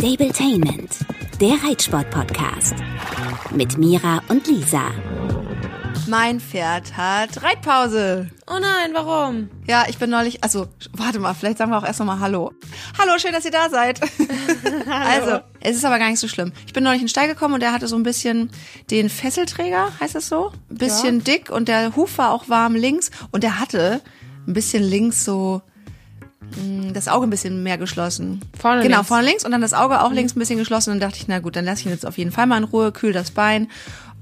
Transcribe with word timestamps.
Stabletainment, 0.00 1.00
der 1.42 1.62
Reitsport-Podcast. 1.62 2.74
Mit 3.54 3.76
Mira 3.76 4.22
und 4.28 4.46
Lisa. 4.46 4.92
Mein 6.08 6.40
Pferd 6.40 6.96
hat 6.96 7.42
Reitpause. 7.42 8.30
Oh 8.46 8.58
nein, 8.58 8.92
warum? 8.94 9.50
Ja, 9.66 9.84
ich 9.90 9.98
bin 9.98 10.08
neulich, 10.08 10.42
also 10.42 10.68
warte 10.92 11.18
mal, 11.18 11.34
vielleicht 11.34 11.58
sagen 11.58 11.70
wir 11.70 11.76
auch 11.76 11.84
erst 11.84 11.98
nochmal 11.98 12.18
Hallo. 12.18 12.52
Hallo, 12.98 13.18
schön, 13.18 13.32
dass 13.34 13.44
ihr 13.44 13.50
da 13.50 13.68
seid. 13.68 14.00
also, 14.90 15.40
es 15.60 15.76
ist 15.76 15.84
aber 15.84 15.98
gar 15.98 16.08
nicht 16.08 16.20
so 16.20 16.28
schlimm. 16.28 16.54
Ich 16.66 16.72
bin 16.72 16.82
neulich 16.82 17.02
in 17.02 17.06
den 17.06 17.10
Stall 17.10 17.28
gekommen 17.28 17.52
und 17.52 17.60
der 17.60 17.74
hatte 17.74 17.86
so 17.86 17.96
ein 17.96 18.02
bisschen 18.02 18.50
den 18.90 19.10
Fesselträger, 19.10 19.92
heißt 20.00 20.14
es 20.14 20.30
so? 20.30 20.50
Ein 20.70 20.78
bisschen 20.78 21.18
Ja. 21.18 21.24
dick 21.24 21.50
und 21.50 21.68
der 21.68 21.94
Huf 21.94 22.16
war 22.16 22.30
auch 22.30 22.48
warm 22.48 22.74
links 22.74 23.10
und 23.32 23.42
der 23.42 23.60
hatte 23.60 24.00
ein 24.46 24.54
bisschen 24.54 24.82
links 24.82 25.26
so 25.26 25.60
das 26.92 27.06
Auge 27.08 27.26
ein 27.26 27.30
bisschen 27.30 27.62
mehr 27.62 27.78
geschlossen. 27.78 28.40
Vorne 28.58 28.82
Genau, 28.82 28.96
links. 28.96 29.08
vorne 29.08 29.24
links 29.26 29.44
und 29.44 29.50
dann 29.52 29.60
das 29.60 29.74
Auge 29.74 30.02
auch 30.02 30.12
links 30.12 30.34
ein 30.34 30.38
bisschen 30.38 30.58
geschlossen 30.58 30.90
und 30.92 31.00
dann 31.00 31.10
dachte 31.10 31.20
ich, 31.22 31.28
na 31.28 31.38
gut, 31.38 31.54
dann 31.54 31.64
lasse 31.64 31.80
ich 31.80 31.86
ihn 31.86 31.92
jetzt 31.92 32.06
auf 32.06 32.18
jeden 32.18 32.32
Fall 32.32 32.46
mal 32.46 32.56
in 32.58 32.64
Ruhe, 32.64 32.92
kühl 32.92 33.12
das 33.12 33.30
Bein. 33.30 33.68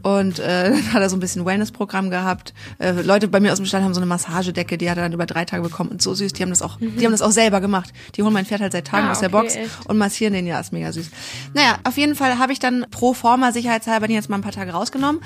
Und 0.02 0.38
äh, 0.38 0.70
dann 0.70 0.92
hat 0.92 1.00
er 1.02 1.10
so 1.10 1.16
ein 1.16 1.20
bisschen 1.20 1.44
Wellness-Programm 1.44 2.10
gehabt. 2.10 2.54
Äh, 2.78 2.92
Leute 3.02 3.28
bei 3.28 3.40
mir 3.40 3.50
aus 3.52 3.58
dem 3.58 3.66
Stall 3.66 3.82
haben 3.82 3.94
so 3.94 4.00
eine 4.00 4.06
Massagedecke, 4.06 4.78
die 4.78 4.90
hat 4.90 4.96
er 4.96 5.04
dann 5.04 5.12
über 5.12 5.26
drei 5.26 5.44
Tage 5.44 5.62
bekommen 5.62 5.90
und 5.90 6.02
so 6.02 6.12
süß. 6.14 6.32
Die 6.34 6.42
haben 6.42 6.50
das 6.50 6.62
auch, 6.62 6.78
die 6.80 7.04
haben 7.04 7.12
das 7.12 7.22
auch 7.22 7.30
selber 7.32 7.60
gemacht. 7.60 7.92
Die 8.14 8.22
holen 8.22 8.32
mein 8.32 8.46
Pferd 8.46 8.60
halt 8.60 8.72
seit 8.72 8.86
Tagen 8.86 9.06
Ah, 9.08 9.12
aus 9.12 9.20
der 9.20 9.32
okay, 9.32 9.40
Box 9.42 9.56
echt? 9.56 9.86
und 9.88 9.96
massieren 9.98 10.34
den 10.34 10.46
ja, 10.46 10.60
ist 10.60 10.72
mega 10.72 10.92
süß. 10.92 11.10
Naja, 11.54 11.78
auf 11.84 11.96
jeden 11.96 12.14
Fall 12.14 12.38
habe 12.38 12.52
ich 12.52 12.58
dann 12.58 12.86
pro 12.90 13.12
forma 13.14 13.50
sicherheitshalber 13.52 14.06
den 14.06 14.14
jetzt 14.16 14.28
mal 14.28 14.36
ein 14.38 14.42
paar 14.42 14.52
Tage 14.52 14.72
rausgenommen. 14.72 15.20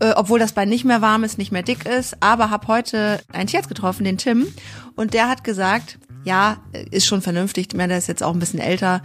Äh, 0.00 0.12
obwohl 0.14 0.38
das 0.38 0.52
Bein 0.52 0.68
nicht 0.68 0.84
mehr 0.84 1.02
warm 1.02 1.24
ist, 1.24 1.36
nicht 1.38 1.50
mehr 1.52 1.62
dick 1.64 1.84
ist, 1.84 2.16
aber 2.20 2.50
habe 2.50 2.68
heute 2.68 3.20
einen 3.32 3.48
Tierarzt 3.48 3.68
getroffen, 3.68 4.04
den 4.04 4.16
Tim, 4.16 4.46
und 4.94 5.12
der 5.12 5.28
hat 5.28 5.42
gesagt, 5.42 5.98
ja, 6.28 6.58
ist 6.90 7.06
schon 7.06 7.22
vernünftig, 7.22 7.68
ich 7.70 7.76
meine, 7.76 7.88
der 7.88 7.98
ist 7.98 8.06
jetzt 8.06 8.22
auch 8.22 8.34
ein 8.34 8.38
bisschen 8.38 8.60
älter, 8.60 9.00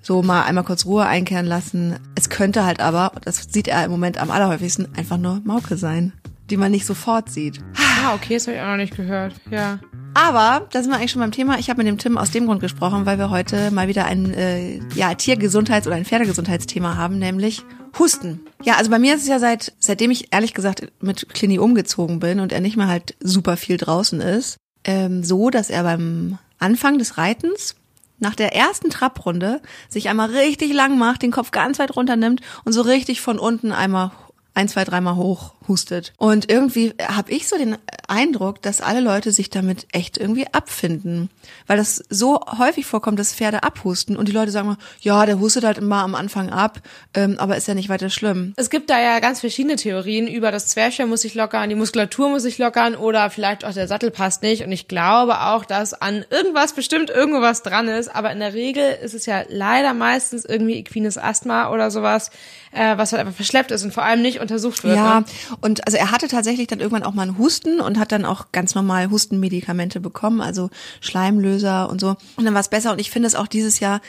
so 0.00 0.22
mal 0.22 0.44
einmal 0.44 0.62
kurz 0.62 0.86
Ruhe 0.86 1.04
einkehren 1.04 1.44
lassen. 1.44 1.96
Es 2.14 2.30
könnte 2.30 2.64
halt 2.64 2.80
aber, 2.80 3.12
das 3.24 3.48
sieht 3.50 3.66
er 3.66 3.84
im 3.84 3.90
Moment 3.90 4.16
am 4.18 4.30
allerhäufigsten, 4.30 4.88
einfach 4.96 5.18
nur 5.18 5.40
Mauke 5.44 5.76
sein, 5.76 6.12
die 6.50 6.56
man 6.56 6.70
nicht 6.70 6.86
sofort 6.86 7.30
sieht. 7.30 7.58
Ah, 7.76 8.14
okay, 8.14 8.34
das 8.34 8.46
habe 8.46 8.56
ich 8.56 8.62
auch 8.62 8.68
noch 8.68 8.76
nicht 8.76 8.96
gehört. 8.96 9.34
Ja. 9.50 9.80
Aber 10.14 10.68
da 10.70 10.80
sind 10.80 10.92
wir 10.92 10.98
eigentlich 10.98 11.10
schon 11.10 11.20
beim 11.20 11.32
Thema. 11.32 11.58
Ich 11.58 11.68
habe 11.68 11.78
mit 11.78 11.88
dem 11.88 11.98
Tim 11.98 12.16
aus 12.16 12.30
dem 12.30 12.46
Grund 12.46 12.60
gesprochen, 12.60 13.06
weil 13.06 13.18
wir 13.18 13.28
heute 13.28 13.72
mal 13.72 13.88
wieder 13.88 14.04
ein 14.04 14.32
äh, 14.32 14.78
ja, 14.94 15.10
Tiergesundheits- 15.10 15.86
oder 15.86 15.96
ein 15.96 16.04
Pferdegesundheitsthema 16.04 16.96
haben, 16.96 17.18
nämlich 17.18 17.64
Husten. 17.98 18.40
Ja, 18.62 18.76
also 18.76 18.88
bei 18.90 19.00
mir 19.00 19.16
ist 19.16 19.22
es 19.22 19.28
ja 19.28 19.40
seit 19.40 19.72
seitdem 19.80 20.12
ich 20.12 20.32
ehrlich 20.32 20.54
gesagt 20.54 20.92
mit 21.00 21.28
Clini 21.34 21.58
umgezogen 21.58 22.20
bin 22.20 22.38
und 22.38 22.52
er 22.52 22.60
nicht 22.60 22.76
mehr 22.76 22.86
halt 22.86 23.16
super 23.20 23.56
viel 23.56 23.78
draußen 23.78 24.20
ist, 24.20 24.58
ähm, 24.84 25.24
so, 25.24 25.50
dass 25.50 25.70
er 25.70 25.82
beim 25.82 26.38
Anfang 26.58 26.98
des 26.98 27.18
Reitens 27.18 27.74
nach 28.18 28.34
der 28.34 28.54
ersten 28.54 28.90
Trapprunde 28.90 29.60
sich 29.88 30.08
einmal 30.08 30.30
richtig 30.30 30.72
lang 30.72 30.98
macht, 30.98 31.22
den 31.22 31.30
Kopf 31.30 31.50
ganz 31.50 31.78
weit 31.78 31.94
runter 31.96 32.16
nimmt 32.16 32.40
und 32.64 32.72
so 32.72 32.82
richtig 32.82 33.20
von 33.20 33.38
unten 33.38 33.72
einmal 33.72 34.10
ein, 34.54 34.68
zwei, 34.68 34.84
dreimal 34.84 35.14
hoch 35.14 35.54
hustet. 35.68 36.12
Und 36.16 36.50
irgendwie 36.50 36.94
habe 37.00 37.30
ich 37.30 37.46
so 37.46 37.56
den 37.56 37.78
Eindruck, 38.08 38.62
dass 38.62 38.80
alle 38.80 39.00
Leute 39.00 39.32
sich 39.32 39.50
damit 39.50 39.86
echt 39.92 40.18
irgendwie 40.18 40.46
abfinden. 40.52 41.30
Weil 41.66 41.76
das 41.76 42.02
so 42.10 42.40
häufig 42.58 42.86
vorkommt, 42.86 43.18
dass 43.18 43.32
Pferde 43.34 43.62
abhusten 43.62 44.16
und 44.16 44.28
die 44.28 44.32
Leute 44.32 44.50
sagen 44.50 44.68
mal, 44.68 44.76
ja, 45.00 45.24
der 45.26 45.38
hustet 45.38 45.64
halt 45.64 45.78
immer 45.78 46.02
am 46.02 46.14
Anfang 46.14 46.50
ab, 46.50 46.80
ähm, 47.14 47.36
aber 47.38 47.56
ist 47.56 47.68
ja 47.68 47.74
nicht 47.74 47.88
weiter 47.88 48.10
schlimm. 48.10 48.52
Es 48.56 48.70
gibt 48.70 48.90
da 48.90 49.00
ja 49.00 49.18
ganz 49.20 49.40
verschiedene 49.40 49.76
Theorien 49.76 50.26
über 50.26 50.50
das 50.50 50.66
Zwerchfell 50.68 51.06
muss 51.06 51.22
sich 51.22 51.34
lockern, 51.34 51.68
die 51.68 51.74
Muskulatur 51.74 52.28
muss 52.30 52.42
sich 52.42 52.58
lockern 52.58 52.94
oder 52.96 53.30
vielleicht 53.30 53.64
auch 53.64 53.72
der 53.72 53.88
Sattel 53.88 54.10
passt 54.10 54.42
nicht. 54.42 54.64
Und 54.64 54.72
ich 54.72 54.88
glaube 54.88 55.40
auch, 55.42 55.64
dass 55.64 55.94
an 55.94 56.24
irgendwas 56.30 56.72
bestimmt 56.72 57.10
irgendwas 57.10 57.62
dran 57.62 57.88
ist. 57.88 58.14
Aber 58.14 58.32
in 58.32 58.40
der 58.40 58.54
Regel 58.54 58.98
ist 59.02 59.14
es 59.14 59.26
ja 59.26 59.42
leider 59.48 59.94
meistens 59.94 60.44
irgendwie 60.44 60.76
equines 60.78 61.18
Asthma 61.18 61.70
oder 61.70 61.90
sowas, 61.90 62.30
äh, 62.72 62.96
was 62.96 63.12
halt 63.12 63.20
einfach 63.20 63.34
verschleppt 63.34 63.70
ist 63.70 63.84
und 63.84 63.92
vor 63.92 64.04
allem 64.04 64.22
nicht 64.22 64.40
untersucht 64.40 64.84
wird. 64.84 64.96
Ja, 64.96 65.20
Ne? 65.20 65.24
und 65.60 65.86
also 65.86 65.96
er 65.98 66.10
hatte 66.10 66.28
tatsächlich 66.28 66.66
dann 66.66 66.80
irgendwann 66.80 67.02
auch 67.02 67.14
mal 67.14 67.22
einen 67.22 67.38
Husten 67.38 67.80
und 67.80 67.97
hat 67.98 68.12
dann 68.12 68.24
auch 68.24 68.52
ganz 68.52 68.74
normal 68.74 69.10
Hustenmedikamente 69.10 70.00
bekommen, 70.00 70.40
also 70.40 70.70
Schleimlöser 71.00 71.88
und 71.88 72.00
so. 72.00 72.16
Und 72.36 72.44
dann 72.44 72.54
war 72.54 72.60
es 72.60 72.68
besser 72.68 72.92
und 72.92 73.00
ich 73.00 73.10
finde 73.10 73.26
es 73.26 73.34
auch 73.34 73.46
dieses 73.46 73.80
Jahr 73.80 74.00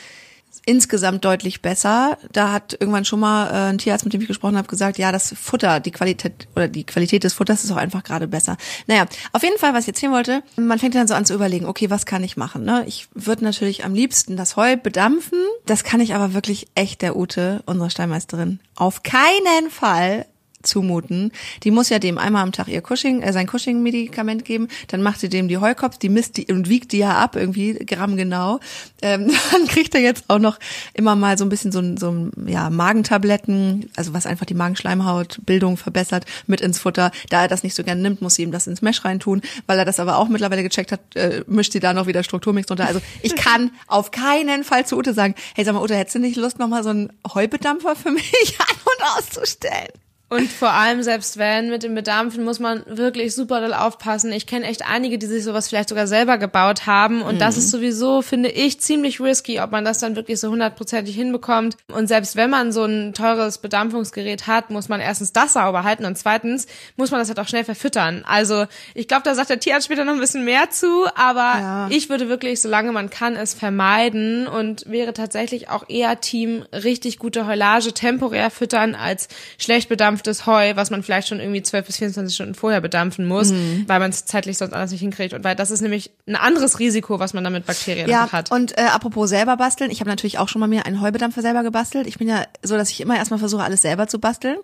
insgesamt 0.66 1.24
deutlich 1.24 1.62
besser. 1.62 2.18
Da 2.32 2.52
hat 2.52 2.76
irgendwann 2.78 3.04
schon 3.04 3.20
mal 3.20 3.48
äh, 3.48 3.70
ein 3.70 3.78
Tierarzt, 3.78 4.04
mit 4.04 4.12
dem 4.12 4.20
ich 4.20 4.28
gesprochen 4.28 4.56
habe, 4.56 4.68
gesagt, 4.68 4.98
ja, 4.98 5.12
das 5.12 5.34
Futter, 5.40 5.80
die 5.80 5.90
Qualität 5.90 6.48
oder 6.54 6.68
die 6.68 6.84
Qualität 6.84 7.24
des 7.24 7.34
Futters 7.34 7.64
ist 7.64 7.70
auch 7.70 7.76
einfach 7.76 8.02
gerade 8.02 8.28
besser. 8.28 8.56
Naja, 8.86 9.06
auf 9.32 9.42
jeden 9.42 9.58
Fall, 9.58 9.74
was 9.74 9.84
ich 9.84 9.88
erzählen 9.88 10.12
wollte, 10.12 10.42
man 10.56 10.78
fängt 10.78 10.94
dann 10.94 11.08
so 11.08 11.14
an 11.14 11.24
zu 11.24 11.34
überlegen, 11.34 11.66
okay, 11.66 11.90
was 11.90 12.06
kann 12.06 12.24
ich 12.24 12.36
machen? 12.36 12.64
Ne? 12.64 12.84
Ich 12.86 13.08
würde 13.14 13.44
natürlich 13.44 13.84
am 13.84 13.94
liebsten 13.94 14.36
das 14.36 14.56
Heu 14.56 14.76
bedampfen. 14.76 15.38
Das 15.66 15.84
kann 15.84 16.00
ich 16.00 16.14
aber 16.14 16.34
wirklich 16.34 16.68
echt 16.74 17.02
der 17.02 17.16
Ute, 17.16 17.62
unserer 17.66 17.90
Stallmeisterin, 17.90 18.60
auf 18.74 19.02
keinen 19.02 19.70
Fall 19.70 20.26
zumuten. 20.62 21.32
Die 21.62 21.70
muss 21.70 21.88
ja 21.88 21.98
dem 21.98 22.18
einmal 22.18 22.42
am 22.42 22.52
Tag 22.52 22.68
ihr 22.68 22.82
Cushing, 22.82 23.22
äh, 23.22 23.32
sein 23.32 23.46
Cushing-Medikament 23.46 24.44
geben, 24.44 24.68
dann 24.88 25.02
macht 25.02 25.20
sie 25.20 25.28
dem 25.28 25.48
die 25.48 25.58
Heukopf, 25.58 25.98
die 25.98 26.08
misst 26.08 26.36
die 26.36 26.52
und 26.52 26.68
wiegt 26.68 26.92
die 26.92 26.98
ja 26.98 27.16
ab, 27.16 27.36
irgendwie 27.36 27.74
Gramm 27.74 28.16
genau. 28.16 28.60
Ähm, 29.02 29.30
dann 29.52 29.66
kriegt 29.66 29.94
er 29.94 30.00
jetzt 30.00 30.24
auch 30.28 30.38
noch 30.38 30.58
immer 30.94 31.16
mal 31.16 31.38
so 31.38 31.44
ein 31.44 31.48
bisschen 31.48 31.72
so 31.72 31.80
ein, 31.80 31.96
so 31.96 32.10
ein 32.10 32.32
ja, 32.46 32.70
Magentabletten, 32.70 33.90
also 33.96 34.12
was 34.12 34.26
einfach 34.26 34.46
die 34.46 34.54
Magenschleimhautbildung 34.54 35.76
verbessert, 35.76 36.26
mit 36.46 36.60
ins 36.60 36.78
Futter. 36.78 37.10
Da 37.28 37.42
er 37.42 37.48
das 37.48 37.62
nicht 37.62 37.74
so 37.74 37.84
gern 37.84 38.02
nimmt, 38.02 38.22
muss 38.22 38.34
sie 38.34 38.42
ihm 38.42 38.52
das 38.52 38.66
ins 38.66 38.82
Mesh 38.82 39.04
reintun, 39.04 39.42
weil 39.66 39.78
er 39.78 39.84
das 39.84 40.00
aber 40.00 40.18
auch 40.18 40.28
mittlerweile 40.28 40.62
gecheckt 40.62 40.92
hat, 40.92 41.00
äh, 41.14 41.42
mischt 41.46 41.72
sie 41.72 41.80
da 41.80 41.94
noch 41.94 42.06
wieder 42.06 42.22
Strukturmix 42.22 42.66
drunter. 42.66 42.86
Also 42.86 43.00
ich 43.22 43.34
kann 43.34 43.70
auf 43.86 44.10
keinen 44.10 44.64
Fall 44.64 44.86
zu 44.86 44.96
Ute 44.96 45.14
sagen, 45.14 45.34
hey 45.54 45.64
sag 45.64 45.74
mal 45.74 45.82
Ute, 45.82 45.96
hättest 45.96 46.16
du 46.16 46.20
nicht 46.20 46.36
Lust, 46.36 46.58
noch 46.58 46.68
mal 46.68 46.82
so 46.82 46.90
einen 46.90 47.12
Heubedampfer 47.34 47.96
für 47.96 48.10
mich 48.10 48.58
an- 48.58 48.76
und 48.84 49.18
auszustellen? 49.18 49.88
Und 50.30 50.50
vor 50.50 50.70
allem, 50.70 51.02
selbst 51.02 51.38
wenn 51.38 51.70
mit 51.70 51.82
dem 51.82 51.96
Bedampfen, 51.96 52.44
muss 52.44 52.60
man 52.60 52.84
wirklich 52.86 53.34
super 53.34 53.60
doll 53.60 53.74
aufpassen. 53.74 54.32
Ich 54.32 54.46
kenne 54.46 54.64
echt 54.66 54.86
einige, 54.88 55.18
die 55.18 55.26
sich 55.26 55.42
sowas 55.42 55.68
vielleicht 55.68 55.88
sogar 55.88 56.06
selber 56.06 56.38
gebaut 56.38 56.86
haben. 56.86 57.20
Und 57.20 57.40
das 57.40 57.56
ist 57.56 57.72
sowieso, 57.72 58.22
finde 58.22 58.48
ich, 58.48 58.80
ziemlich 58.80 59.20
risky, 59.20 59.60
ob 59.60 59.72
man 59.72 59.84
das 59.84 59.98
dann 59.98 60.14
wirklich 60.14 60.38
so 60.38 60.48
hundertprozentig 60.50 61.16
hinbekommt. 61.16 61.76
Und 61.88 62.06
selbst 62.06 62.36
wenn 62.36 62.48
man 62.48 62.70
so 62.70 62.84
ein 62.84 63.12
teures 63.12 63.58
Bedampfungsgerät 63.58 64.46
hat, 64.46 64.70
muss 64.70 64.88
man 64.88 65.00
erstens 65.00 65.32
das 65.32 65.54
sauber 65.54 65.82
halten 65.82 66.04
und 66.04 66.16
zweitens 66.16 66.68
muss 66.96 67.10
man 67.10 67.18
das 67.18 67.26
halt 67.28 67.40
auch 67.40 67.48
schnell 67.48 67.64
verfüttern. 67.64 68.24
Also 68.24 68.66
ich 68.94 69.08
glaube, 69.08 69.24
da 69.24 69.34
sagt 69.34 69.50
der 69.50 69.58
Tierarzt 69.58 69.86
später 69.86 70.04
noch 70.04 70.12
ein 70.14 70.20
bisschen 70.20 70.44
mehr 70.44 70.70
zu, 70.70 71.06
aber 71.16 71.40
Ja. 71.58 71.88
ich 71.90 72.08
würde 72.08 72.28
wirklich, 72.28 72.60
solange 72.60 72.92
man 72.92 73.10
kann, 73.10 73.34
es 73.34 73.52
vermeiden 73.54 74.46
und 74.46 74.84
wäre 74.88 75.12
tatsächlich 75.12 75.68
auch 75.70 75.88
eher 75.88 76.20
Team 76.20 76.64
richtig 76.72 77.18
gute 77.18 77.48
Heulage 77.48 77.92
temporär 77.92 78.50
füttern 78.52 78.94
als 78.94 79.26
schlecht 79.58 79.88
bedampftes 80.22 80.46
Heu, 80.46 80.72
was 80.76 80.90
man 80.90 81.02
vielleicht 81.02 81.28
schon 81.28 81.40
irgendwie 81.40 81.62
12 81.62 81.86
bis 81.86 81.96
24 81.98 82.34
Stunden 82.34 82.54
vorher 82.54 82.80
bedampfen 82.80 83.26
muss, 83.26 83.50
Mhm. 83.50 83.84
weil 83.86 83.98
man 84.00 84.10
es 84.10 84.24
zeitlich 84.24 84.58
sonst 84.58 84.72
anders 84.72 84.90
nicht 84.90 85.00
hinkriegt. 85.00 85.34
Und 85.34 85.44
weil 85.44 85.56
das 85.56 85.70
ist 85.70 85.80
nämlich 85.80 86.10
ein 86.26 86.36
anderes 86.36 86.78
Risiko, 86.78 87.18
was 87.18 87.32
man 87.34 87.44
damit 87.44 87.66
Bakterien 87.66 88.08
Ja, 88.08 88.30
hat. 88.32 88.50
und 88.50 88.76
äh, 88.78 88.82
apropos 88.82 89.28
selber 89.30 89.56
basteln, 89.56 89.90
ich 89.90 90.00
habe 90.00 90.10
natürlich 90.10 90.38
auch 90.38 90.48
schon 90.48 90.60
mal 90.60 90.66
mir 90.68 90.86
einen 90.86 91.00
Heubedampfer 91.00 91.42
selber 91.42 91.62
gebastelt. 91.62 92.06
Ich 92.06 92.18
bin 92.18 92.28
ja 92.28 92.44
so, 92.62 92.76
dass 92.76 92.90
ich 92.90 93.00
immer 93.00 93.16
erstmal 93.16 93.38
versuche, 93.38 93.62
alles 93.62 93.82
selber 93.82 94.06
zu 94.08 94.18
basteln. 94.18 94.56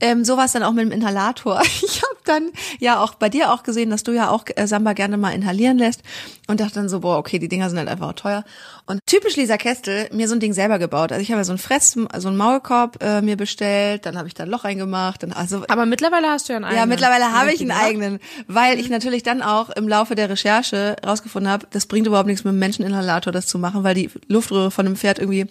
Ähm, 0.00 0.24
so 0.24 0.36
war 0.36 0.46
es 0.46 0.52
dann 0.52 0.62
auch 0.62 0.72
mit 0.72 0.84
dem 0.84 0.92
Inhalator. 0.92 1.62
Ich 1.84 2.00
habe 2.02 2.16
dann 2.24 2.50
ja 2.78 3.00
auch 3.02 3.14
bei 3.14 3.28
dir 3.28 3.52
auch 3.52 3.62
gesehen, 3.64 3.90
dass 3.90 4.02
du 4.04 4.12
ja 4.12 4.30
auch 4.30 4.44
äh, 4.54 4.66
Samba 4.66 4.92
gerne 4.92 5.16
mal 5.16 5.30
inhalieren 5.30 5.78
lässt 5.78 6.02
und 6.46 6.60
dachte 6.60 6.74
dann 6.74 6.88
so, 6.88 7.00
boah, 7.00 7.18
okay, 7.18 7.38
die 7.38 7.48
Dinger 7.48 7.68
sind 7.68 7.78
halt 7.78 7.88
einfach 7.88 8.08
auch 8.10 8.12
teuer. 8.14 8.44
Und 8.86 9.00
typisch 9.06 9.36
Lisa 9.36 9.56
Kestel, 9.56 10.08
mir 10.12 10.28
so 10.28 10.34
ein 10.34 10.40
Ding 10.40 10.52
selber 10.52 10.78
gebaut. 10.78 11.12
Also 11.12 11.22
ich 11.22 11.30
habe 11.30 11.40
ja 11.40 11.44
so 11.44 11.52
ein 11.52 11.58
Fress, 11.58 11.92
so 11.92 12.28
einen 12.28 12.36
Maulkorb 12.36 13.02
äh, 13.02 13.20
mir 13.20 13.36
bestellt, 13.36 14.06
dann 14.06 14.16
habe 14.16 14.28
ich 14.28 14.34
da 14.34 14.44
ein 14.44 14.50
Loch 14.50 14.64
reingemacht, 14.64 14.92
dann 15.18 15.32
also 15.32 15.64
Aber 15.68 15.86
mittlerweile 15.86 16.28
hast 16.28 16.48
du 16.48 16.52
ja 16.52 16.56
einen 16.56 16.64
eigenen. 16.64 16.80
ja, 16.80 16.86
mittlerweile 16.86 17.32
habe 17.32 17.52
ich 17.52 17.60
einen 17.60 17.70
eigenen, 17.70 18.20
weil 18.46 18.78
ich 18.78 18.88
natürlich 18.88 19.22
dann 19.22 19.42
auch 19.42 19.70
im 19.70 19.88
Laufe 19.88 20.14
der 20.14 20.30
Recherche 20.30 20.96
rausgefunden 21.04 21.50
habe, 21.50 21.66
das 21.70 21.86
bringt 21.86 22.06
überhaupt 22.06 22.26
nichts 22.26 22.44
mit 22.44 22.52
dem 22.52 22.58
Menscheninhalator 22.58 23.32
das 23.32 23.46
zu 23.46 23.58
machen, 23.58 23.84
weil 23.84 23.94
die 23.94 24.10
Luftröhre 24.28 24.70
von 24.70 24.86
einem 24.86 24.96
Pferd 24.96 25.18
irgendwie 25.18 25.46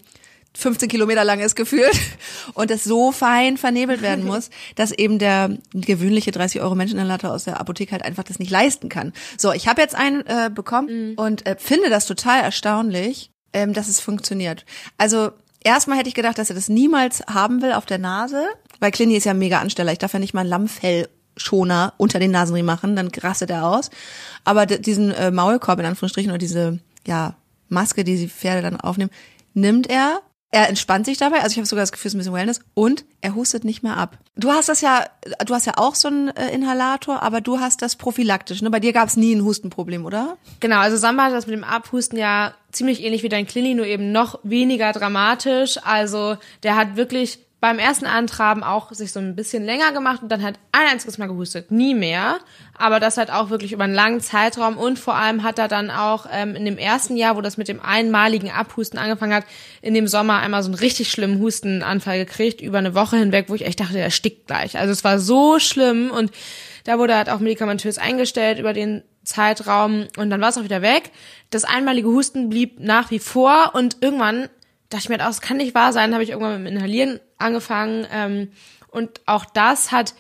15 0.53 0.89
Kilometer 0.89 1.23
lang 1.23 1.39
ist 1.39 1.55
gefühlt 1.55 1.97
und 2.53 2.69
das 2.71 2.83
so 2.83 3.11
fein 3.11 3.57
vernebelt 3.57 4.01
werden 4.01 4.25
muss, 4.27 4.49
dass 4.75 4.91
eben 4.91 5.19
der 5.19 5.57
gewöhnliche 5.73 6.31
30 6.31 6.61
Euro 6.61 6.75
Menscheninhalator 6.75 7.31
aus 7.31 7.45
der 7.45 7.59
Apotheke 7.59 7.93
halt 7.93 8.03
einfach 8.03 8.23
das 8.23 8.39
nicht 8.39 8.51
leisten 8.51 8.89
kann. 8.89 9.13
So, 9.37 9.53
ich 9.53 9.67
habe 9.67 9.81
jetzt 9.81 9.95
einen 9.95 10.25
äh, 10.25 10.49
bekommen 10.53 11.15
und 11.15 11.45
äh, 11.45 11.55
finde 11.57 11.89
das 11.89 12.05
total 12.05 12.41
erstaunlich, 12.41 13.31
ähm, 13.53 13.73
dass 13.73 13.87
es 13.87 13.99
funktioniert. 13.99 14.65
Also 14.97 15.31
erstmal 15.63 15.97
hätte 15.97 16.09
ich 16.09 16.15
gedacht, 16.15 16.37
dass 16.37 16.49
er 16.49 16.55
das 16.55 16.69
niemals 16.69 17.21
haben 17.27 17.61
will 17.61 17.73
auf 17.73 17.85
der 17.85 17.97
Nase, 17.99 18.45
weil 18.81 18.91
Clini 18.91 19.15
ist 19.15 19.23
ja 19.23 19.33
mega 19.33 19.59
Ansteller. 19.59 19.93
Ich 19.93 19.99
darf 19.99 20.11
ja 20.11 20.19
nicht 20.19 20.33
mal 20.33 20.41
ein 20.41 20.47
Lammfell 20.47 21.07
unter 21.97 22.19
den 22.19 22.31
Nasenring 22.31 22.65
machen, 22.65 22.97
dann 22.97 23.07
rastet 23.07 23.49
er 23.49 23.65
aus. 23.65 23.89
Aber 24.43 24.65
diesen 24.65 25.11
äh, 25.11 25.31
Maulkorb 25.31 25.79
in 25.79 25.85
Anführungsstrichen 25.85 26.29
oder 26.29 26.37
diese 26.37 26.79
ja 27.07 27.35
Maske, 27.69 28.03
die 28.03 28.17
die 28.17 28.27
Pferde 28.27 28.61
dann 28.61 28.81
aufnehmen, 28.81 29.11
nimmt 29.53 29.89
er 29.89 30.21
Er 30.53 30.67
entspannt 30.67 31.05
sich 31.05 31.17
dabei, 31.17 31.37
also 31.37 31.53
ich 31.53 31.57
habe 31.57 31.65
sogar 31.65 31.83
das 31.83 31.93
Gefühl, 31.93 32.09
es 32.09 32.13
ist 32.13 32.15
ein 32.15 32.19
bisschen 32.19 32.33
Wellness 32.33 32.59
und 32.73 33.05
er 33.21 33.35
hustet 33.35 33.63
nicht 33.63 33.83
mehr 33.83 33.95
ab. 33.95 34.17
Du 34.35 34.51
hast 34.51 34.67
das 34.67 34.81
ja, 34.81 35.05
du 35.45 35.53
hast 35.53 35.65
ja 35.65 35.73
auch 35.77 35.95
so 35.95 36.09
einen 36.09 36.27
äh, 36.27 36.53
Inhalator, 36.53 37.23
aber 37.23 37.39
du 37.39 37.61
hast 37.61 37.81
das 37.81 37.95
prophylaktisch. 37.95 38.61
Ne? 38.61 38.69
Bei 38.69 38.81
dir 38.81 38.91
gab 38.91 39.07
es 39.07 39.15
nie 39.15 39.33
ein 39.33 39.45
Hustenproblem, 39.45 40.05
oder? 40.05 40.37
Genau, 40.59 40.79
also 40.79 40.97
Samba 40.97 41.23
hat 41.23 41.33
das 41.33 41.47
mit 41.47 41.55
dem 41.55 41.63
Abhusten 41.63 42.19
ja 42.19 42.53
ziemlich 42.73 43.01
ähnlich 43.01 43.23
wie 43.23 43.29
dein 43.29 43.47
Klini, 43.47 43.73
nur 43.75 43.85
eben 43.85 44.11
noch 44.11 44.39
weniger 44.43 44.91
dramatisch. 44.91 45.79
Also 45.83 46.35
der 46.63 46.75
hat 46.75 46.97
wirklich 46.97 47.39
beim 47.61 47.77
ersten 47.77 48.07
Antraben 48.07 48.63
auch 48.63 48.91
sich 48.91 49.11
so 49.11 49.19
ein 49.19 49.35
bisschen 49.35 49.63
länger 49.63 49.91
gemacht 49.91 50.23
und 50.23 50.29
dann 50.29 50.41
halt 50.41 50.57
ein 50.71 50.89
einziges 50.93 51.19
Mal 51.19 51.27
gehustet, 51.27 51.69
nie 51.69 51.93
mehr. 51.93 52.39
Aber 52.75 52.99
das 52.99 53.17
halt 53.17 53.31
auch 53.31 53.51
wirklich 53.51 53.71
über 53.71 53.83
einen 53.83 53.93
langen 53.93 54.19
Zeitraum 54.19 54.77
und 54.77 54.97
vor 54.97 55.15
allem 55.15 55.43
hat 55.43 55.59
er 55.59 55.67
dann 55.67 55.91
auch 55.91 56.25
ähm, 56.31 56.55
in 56.55 56.65
dem 56.65 56.79
ersten 56.79 57.15
Jahr, 57.15 57.37
wo 57.37 57.41
das 57.41 57.57
mit 57.57 57.67
dem 57.67 57.79
einmaligen 57.79 58.49
Abhusten 58.49 58.97
angefangen 58.97 59.35
hat, 59.35 59.45
in 59.83 59.93
dem 59.93 60.07
Sommer 60.07 60.39
einmal 60.39 60.63
so 60.63 60.69
einen 60.69 60.79
richtig 60.79 61.11
schlimmen 61.11 61.39
Hustenanfall 61.39 62.17
gekriegt 62.17 62.61
über 62.61 62.79
eine 62.79 62.95
Woche 62.95 63.17
hinweg, 63.17 63.45
wo 63.47 63.53
ich 63.53 63.65
echt 63.65 63.79
dachte, 63.79 63.99
er 63.99 64.09
stickt 64.09 64.47
gleich. 64.47 64.79
Also 64.79 64.91
es 64.91 65.03
war 65.03 65.19
so 65.19 65.59
schlimm 65.59 66.09
und 66.09 66.31
da 66.85 66.97
wurde 66.97 67.15
halt 67.15 67.29
auch 67.29 67.39
medikamentös 67.39 67.99
eingestellt 67.99 68.57
über 68.57 68.73
den 68.73 69.03
Zeitraum 69.23 70.07
und 70.17 70.31
dann 70.31 70.41
war 70.41 70.49
es 70.49 70.57
auch 70.57 70.63
wieder 70.63 70.81
weg. 70.81 71.11
Das 71.51 71.63
einmalige 71.63 72.07
Husten 72.07 72.49
blieb 72.49 72.79
nach 72.79 73.11
wie 73.11 73.19
vor 73.19 73.73
und 73.75 73.97
irgendwann 74.01 74.49
dachte 74.91 75.03
ich 75.03 75.09
mir, 75.09 75.17
das 75.17 75.41
kann 75.41 75.57
nicht 75.57 75.73
wahr 75.73 75.93
sein, 75.93 76.13
habe 76.13 76.23
ich 76.23 76.31
irgendwann 76.31 76.63
mit 76.63 76.71
dem 76.71 76.77
Inhalieren 76.77 77.19
angefangen. 77.41 78.07
Ähm, 78.11 78.51
und 78.89 79.21
auch 79.25 79.45
das 79.45 79.91
hat 79.91 80.13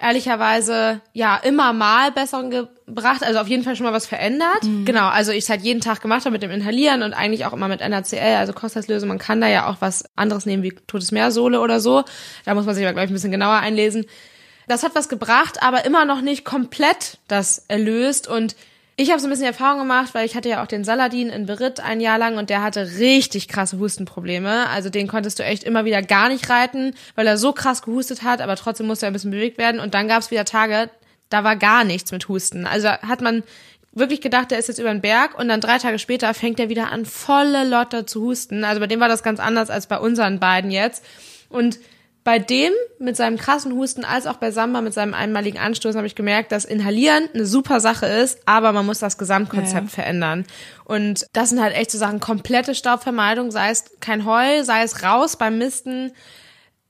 ehrlicherweise 0.00 1.00
ja 1.12 1.36
immer 1.36 1.72
mal 1.72 2.12
Besserung 2.12 2.50
gebracht, 2.50 3.24
also 3.24 3.40
auf 3.40 3.48
jeden 3.48 3.64
Fall 3.64 3.74
schon 3.74 3.84
mal 3.84 3.92
was 3.92 4.06
verändert. 4.06 4.62
Mhm. 4.62 4.84
Genau, 4.84 5.08
also 5.08 5.32
ich 5.32 5.44
es 5.44 5.50
halt 5.50 5.62
jeden 5.62 5.80
Tag 5.80 6.00
gemacht 6.00 6.24
habe 6.24 6.32
mit 6.32 6.42
dem 6.42 6.52
Inhalieren 6.52 7.02
und 7.02 7.14
eigentlich 7.14 7.44
auch 7.44 7.52
immer 7.52 7.66
mit 7.68 7.80
NaCl, 7.80 8.36
also 8.36 8.52
Kochsalzlösung. 8.52 9.08
Man 9.08 9.18
kann 9.18 9.40
da 9.40 9.48
ja 9.48 9.68
auch 9.68 9.76
was 9.80 10.04
anderes 10.14 10.46
nehmen 10.46 10.62
wie 10.62 10.72
Totes 10.86 11.10
Meersohle 11.10 11.60
oder 11.60 11.80
so. 11.80 12.04
Da 12.44 12.54
muss 12.54 12.64
man 12.64 12.76
sich 12.76 12.84
aber 12.84 12.94
gleich 12.94 13.10
ein 13.10 13.12
bisschen 13.12 13.32
genauer 13.32 13.56
einlesen. 13.56 14.06
Das 14.68 14.84
hat 14.84 14.94
was 14.94 15.08
gebracht, 15.08 15.62
aber 15.62 15.84
immer 15.84 16.04
noch 16.04 16.20
nicht 16.20 16.44
komplett 16.44 17.18
das 17.26 17.64
erlöst 17.68 18.28
und 18.28 18.54
ich 19.00 19.10
habe 19.10 19.20
so 19.20 19.28
ein 19.28 19.30
bisschen 19.30 19.46
Erfahrung 19.46 19.78
gemacht, 19.78 20.12
weil 20.12 20.26
ich 20.26 20.34
hatte 20.34 20.48
ja 20.48 20.60
auch 20.60 20.66
den 20.66 20.82
Saladin 20.82 21.28
in 21.28 21.46
Beritt 21.46 21.78
ein 21.78 22.00
Jahr 22.00 22.18
lang 22.18 22.36
und 22.36 22.50
der 22.50 22.64
hatte 22.64 22.98
richtig 22.98 23.46
krasse 23.46 23.78
Hustenprobleme. 23.78 24.68
Also 24.70 24.90
den 24.90 25.06
konntest 25.06 25.38
du 25.38 25.44
echt 25.44 25.62
immer 25.62 25.84
wieder 25.84 26.02
gar 26.02 26.28
nicht 26.28 26.50
reiten, 26.50 26.96
weil 27.14 27.28
er 27.28 27.38
so 27.38 27.52
krass 27.52 27.82
gehustet 27.82 28.24
hat, 28.24 28.40
aber 28.40 28.56
trotzdem 28.56 28.88
musste 28.88 29.06
er 29.06 29.10
ein 29.10 29.12
bisschen 29.12 29.30
bewegt 29.30 29.56
werden. 29.56 29.80
Und 29.80 29.94
dann 29.94 30.08
gab 30.08 30.22
es 30.22 30.32
wieder 30.32 30.44
Tage, 30.44 30.90
da 31.28 31.44
war 31.44 31.54
gar 31.54 31.84
nichts 31.84 32.10
mit 32.10 32.28
Husten. 32.28 32.66
Also 32.66 32.88
hat 32.88 33.20
man 33.20 33.44
wirklich 33.92 34.20
gedacht, 34.20 34.50
der 34.50 34.58
ist 34.58 34.66
jetzt 34.66 34.80
über 34.80 34.90
den 34.90 35.00
Berg 35.00 35.38
und 35.38 35.46
dann 35.48 35.60
drei 35.60 35.78
Tage 35.78 36.00
später 36.00 36.34
fängt 36.34 36.58
er 36.58 36.68
wieder 36.68 36.90
an, 36.90 37.06
volle 37.06 37.68
Lotte 37.68 38.04
zu 38.04 38.22
husten. 38.22 38.64
Also 38.64 38.80
bei 38.80 38.88
dem 38.88 38.98
war 38.98 39.08
das 39.08 39.22
ganz 39.22 39.38
anders 39.38 39.70
als 39.70 39.86
bei 39.86 39.98
unseren 39.98 40.40
beiden 40.40 40.72
jetzt. 40.72 41.04
Und 41.48 41.78
bei 42.28 42.38
dem 42.38 42.74
mit 42.98 43.16
seinem 43.16 43.38
krassen 43.38 43.72
Husten 43.72 44.04
als 44.04 44.26
auch 44.26 44.36
bei 44.36 44.50
Samba 44.50 44.82
mit 44.82 44.92
seinem 44.92 45.14
einmaligen 45.14 45.56
Anstoß 45.56 45.96
habe 45.96 46.06
ich 46.06 46.14
gemerkt, 46.14 46.52
dass 46.52 46.66
Inhalieren 46.66 47.26
eine 47.32 47.46
super 47.46 47.80
Sache 47.80 48.04
ist, 48.04 48.40
aber 48.44 48.72
man 48.72 48.84
muss 48.84 48.98
das 48.98 49.16
Gesamtkonzept 49.16 49.86
ja. 49.86 49.88
verändern. 49.88 50.44
Und 50.84 51.24
das 51.32 51.48
sind 51.48 51.62
halt 51.62 51.74
echt 51.74 51.90
so 51.90 51.96
Sachen, 51.96 52.20
komplette 52.20 52.74
Staubvermeidung, 52.74 53.50
sei 53.50 53.70
es 53.70 53.86
kein 54.00 54.26
Heu, 54.26 54.62
sei 54.62 54.82
es 54.82 55.02
raus 55.02 55.36
beim 55.36 55.56
Misten. 55.56 56.12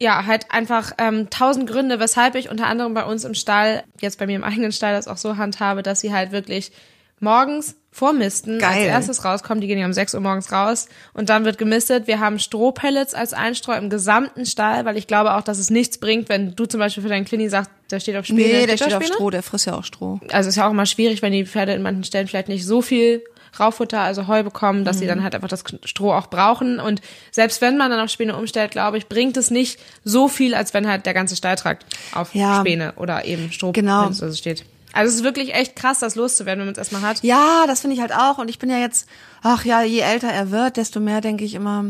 Ja, 0.01 0.27
halt 0.27 0.51
einfach 0.51 0.91
ähm, 0.99 1.31
tausend 1.31 1.71
Gründe, 1.71 2.01
weshalb 2.01 2.35
ich 2.35 2.51
unter 2.51 2.67
anderem 2.67 2.93
bei 2.93 3.05
uns 3.05 3.23
im 3.23 3.35
Stall, 3.35 3.85
jetzt 4.01 4.19
bei 4.19 4.27
mir 4.27 4.35
im 4.35 4.43
eigenen 4.43 4.73
Stall, 4.73 4.93
das 4.93 5.07
auch 5.07 5.19
so 5.19 5.37
handhabe, 5.37 5.85
dass 5.85 6.01
sie 6.01 6.13
halt 6.13 6.33
wirklich 6.33 6.73
morgens 7.21 7.77
vormisten. 7.91 8.59
Geil. 8.59 8.71
Als 8.71 9.07
erstes 9.09 9.25
rauskommen, 9.25 9.61
die 9.61 9.67
gehen 9.67 9.79
ja 9.79 9.87
um 9.87 9.93
6 9.93 10.15
Uhr 10.15 10.21
morgens 10.21 10.53
raus 10.53 10.89
und 11.15 11.31
dann 11.31 11.45
wird 11.45 11.59
gemistet. 11.59 12.07
Wir 12.07 12.21
haben 12.21 12.39
Strohpellets 12.39 13.15
als 13.15 13.33
Einstreu 13.33 13.77
im 13.77 13.91
gesamten 13.91 14.47
Stall, 14.47 14.85
weil 14.85 14.97
ich 14.97 15.07
glaube 15.07 15.35
auch, 15.35 15.43
dass 15.43 15.59
es 15.59 15.71
nichts 15.71 15.99
bringt, 15.99 16.29
wenn 16.29 16.55
du 16.55 16.67
zum 16.67 16.81
Beispiel 16.81 17.03
für 17.03 17.09
deinen 17.09 17.25
Klini 17.25 17.49
sagst, 17.49 17.71
der 17.91 18.01
steht 18.01 18.17
auf 18.17 18.27
Späne. 18.27 18.43
Nee, 18.43 18.67
der 18.67 18.77
steht 18.77 18.95
auf 18.95 19.05
Stroh, 19.05 19.31
der 19.31 19.43
frisst 19.43 19.67
ja 19.67 19.75
auch 19.75 19.85
Stroh. 19.85 20.21
Also 20.31 20.49
ist 20.49 20.57
ja 20.57 20.67
auch 20.67 20.73
immer 20.73 20.87
schwierig, 20.87 21.23
wenn 21.23 21.33
die 21.33 21.47
Pferde 21.47 21.73
in 21.73 21.83
manchen 21.83 22.05
Stellen 22.05 22.29
vielleicht 22.29 22.49
nicht 22.49 22.67
so 22.67 22.83
viel 22.83 23.23
Rauffutter, 23.59 24.01
also 24.01 24.27
Heu 24.27 24.43
bekommen, 24.43 24.85
dass 24.85 24.97
mhm. 24.97 25.01
sie 25.01 25.07
dann 25.07 25.23
halt 25.23 25.35
einfach 25.35 25.49
das 25.49 25.65
Stroh 25.85 26.13
auch 26.13 26.29
brauchen. 26.29 26.81
Und 26.81 27.01
selbst 27.31 27.61
wenn 27.61 27.77
man 27.77 27.91
dann 27.91 28.01
auf 28.01 28.11
Späne 28.11 28.37
umstellt, 28.37 28.71
glaube 28.71 28.99
ich, 28.99 29.09
bringt 29.09 29.37
es 29.37 29.51
nicht 29.51 29.79
so 30.05 30.29
viel, 30.29 30.55
als 30.55 30.75
wenn 30.75 30.89
halt 30.89 31.07
der 31.07 31.15
ganze 31.15 31.37
Stalltrakt 31.37 31.85
auf 32.13 32.35
ja. 32.35 32.61
Späne 32.61 32.95
oder 32.97 33.25
eben 33.25 33.53
Stroh 33.53 33.73
genau. 33.73 34.11
steht. 34.13 34.65
Also 34.93 35.11
es 35.11 35.17
ist 35.17 35.25
wirklich 35.25 35.55
echt 35.55 35.77
krass, 35.77 35.99
das 35.99 36.15
loszuwerden, 36.15 36.61
wenn 36.61 36.67
man 36.67 36.73
es 36.73 36.79
erstmal 36.79 37.03
hat. 37.03 37.23
Ja, 37.23 37.65
das 37.67 37.81
finde 37.81 37.95
ich 37.95 38.01
halt 38.01 38.13
auch. 38.13 38.39
Und 38.39 38.49
ich 38.49 38.59
bin 38.59 38.71
ja 38.71 38.79
jetzt, 38.79 39.09
ach 39.43 39.65
ja, 39.65 39.83
je 39.83 40.01
älter 40.01 40.29
er 40.29 40.51
wird, 40.51 40.77
desto 40.77 40.99
mehr 40.99 41.21
denke 41.21 41.45
ich 41.45 41.55
immer, 41.55 41.85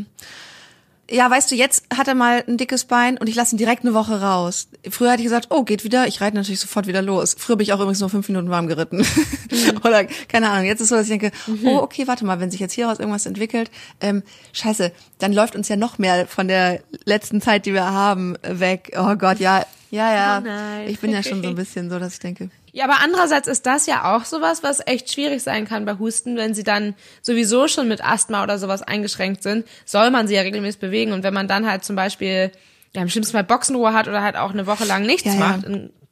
ja, 1.10 1.30
weißt 1.30 1.50
du, 1.50 1.54
jetzt 1.54 1.84
hat 1.96 2.06
er 2.06 2.14
mal 2.14 2.44
ein 2.46 2.58
dickes 2.58 2.84
Bein 2.84 3.16
und 3.16 3.28
ich 3.28 3.34
lasse 3.34 3.54
ihn 3.54 3.58
direkt 3.58 3.82
eine 3.82 3.94
Woche 3.94 4.20
raus. 4.20 4.68
Früher 4.90 5.12
hatte 5.12 5.22
ich 5.22 5.26
gesagt, 5.26 5.46
oh, 5.50 5.62
geht 5.62 5.82
wieder, 5.82 6.06
ich 6.06 6.20
reite 6.20 6.36
natürlich 6.36 6.60
sofort 6.60 6.86
wieder 6.86 7.00
los. 7.00 7.34
Früher 7.38 7.56
bin 7.56 7.64
ich 7.64 7.72
auch 7.72 7.80
übrigens 7.80 8.00
nur 8.00 8.10
fünf 8.10 8.28
Minuten 8.28 8.50
warm 8.50 8.66
geritten. 8.66 8.98
Mhm. 8.98 9.78
Oder, 9.84 10.04
keine 10.04 10.50
Ahnung, 10.50 10.66
jetzt 10.66 10.80
ist 10.80 10.90
so, 10.90 10.96
dass 10.96 11.08
ich 11.08 11.18
denke, 11.18 11.30
mhm. 11.46 11.66
oh, 11.66 11.78
okay, 11.78 12.06
warte 12.06 12.26
mal, 12.26 12.40
wenn 12.40 12.50
sich 12.50 12.60
jetzt 12.60 12.74
hieraus 12.74 12.98
irgendwas 12.98 13.24
entwickelt, 13.24 13.70
ähm, 14.00 14.22
scheiße, 14.52 14.92
dann 15.18 15.32
läuft 15.32 15.56
uns 15.56 15.68
ja 15.68 15.76
noch 15.76 15.96
mehr 15.96 16.26
von 16.26 16.46
der 16.46 16.80
letzten 17.04 17.40
Zeit, 17.40 17.64
die 17.64 17.72
wir 17.72 17.90
haben, 17.90 18.36
weg. 18.42 18.92
Oh 18.98 19.14
Gott, 19.16 19.40
ja, 19.40 19.64
ja, 19.90 20.12
ja. 20.12 20.42
Oh 20.44 20.88
ich 20.88 21.00
bin 21.00 21.10
ja 21.10 21.22
schon 21.22 21.42
so 21.42 21.48
ein 21.48 21.54
bisschen 21.56 21.88
so, 21.88 21.98
dass 21.98 22.14
ich 22.14 22.20
denke, 22.20 22.50
ja, 22.72 22.84
aber 22.84 22.96
andererseits 23.02 23.48
ist 23.48 23.66
das 23.66 23.86
ja 23.86 24.16
auch 24.16 24.24
sowas, 24.24 24.62
was 24.62 24.80
echt 24.86 25.12
schwierig 25.12 25.42
sein 25.42 25.66
kann 25.66 25.84
bei 25.84 25.98
Husten, 25.98 26.36
wenn 26.36 26.54
sie 26.54 26.64
dann 26.64 26.94
sowieso 27.22 27.68
schon 27.68 27.88
mit 27.88 28.04
Asthma 28.04 28.42
oder 28.42 28.58
sowas 28.58 28.82
eingeschränkt 28.82 29.42
sind, 29.42 29.66
soll 29.84 30.10
man 30.10 30.28
sie 30.28 30.34
ja 30.34 30.42
regelmäßig 30.42 30.80
bewegen. 30.80 31.12
Und 31.12 31.22
wenn 31.22 31.34
man 31.34 31.48
dann 31.48 31.68
halt 31.68 31.84
zum 31.84 31.96
Beispiel, 31.96 32.52
ja, 32.94 33.02
im 33.02 33.08
schlimmsten 33.08 33.32
Fall 33.32 33.44
Boxenruhe 33.44 33.92
hat 33.92 34.08
oder 34.08 34.22
halt 34.22 34.36
auch 34.36 34.50
eine 34.50 34.66
Woche 34.66 34.84
lang 34.84 35.04
nichts 35.04 35.26
ja, 35.26 35.34
ja. 35.34 35.38
macht, 35.38 35.66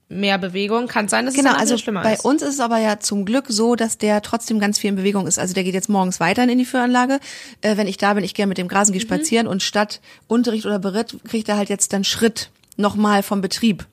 mehr 0.09 0.39
Bewegung, 0.39 0.87
kann 0.87 1.09
sein, 1.09 1.27
dass 1.27 1.35
genau, 1.35 1.51
es 1.51 1.57
also 1.57 1.79
schlimmer 1.79 2.03
bei 2.03 2.13
ist. 2.13 2.23
Bei 2.23 2.29
uns 2.29 2.43
ist 2.43 2.55
es 2.55 2.61
aber 2.61 2.79
ja 2.79 3.01
zum 3.01 3.25
Glück 3.25 3.47
so, 3.49 3.75
dass 3.75 3.99
der 3.99 4.23
trotzdem 4.23 4.61
ganz 4.61 4.79
viel 4.79 4.91
in 4.91 4.97
Bewegung 4.97 5.27
ist. 5.27 5.39
Also 5.39 5.53
der 5.55 5.65
geht 5.65 5.75
jetzt 5.75 5.89
morgens 5.89 6.21
weiter 6.21 6.45
in 6.45 6.59
die 6.59 6.65
Führanlage. 6.65 7.19
Äh, 7.61 7.77
wenn 7.77 7.89
ich 7.89 7.97
da 7.97 8.15
bin, 8.15 8.23
ich 8.23 8.35
gehe 8.35 8.47
mit 8.47 8.59
dem 8.59 8.69
Grasen, 8.69 8.93
gehe 8.93 9.03
mhm. 9.03 9.07
spazieren 9.07 9.47
und 9.47 9.63
statt 9.63 10.01
Unterricht 10.29 10.65
oder 10.65 10.79
Beritt 10.79 11.17
kriegt 11.25 11.49
er 11.49 11.57
halt 11.57 11.69
jetzt 11.69 11.93
dann 11.93 12.05
Schritt 12.05 12.51
nochmal 12.77 13.23
vom 13.23 13.41
Betrieb. 13.41 13.87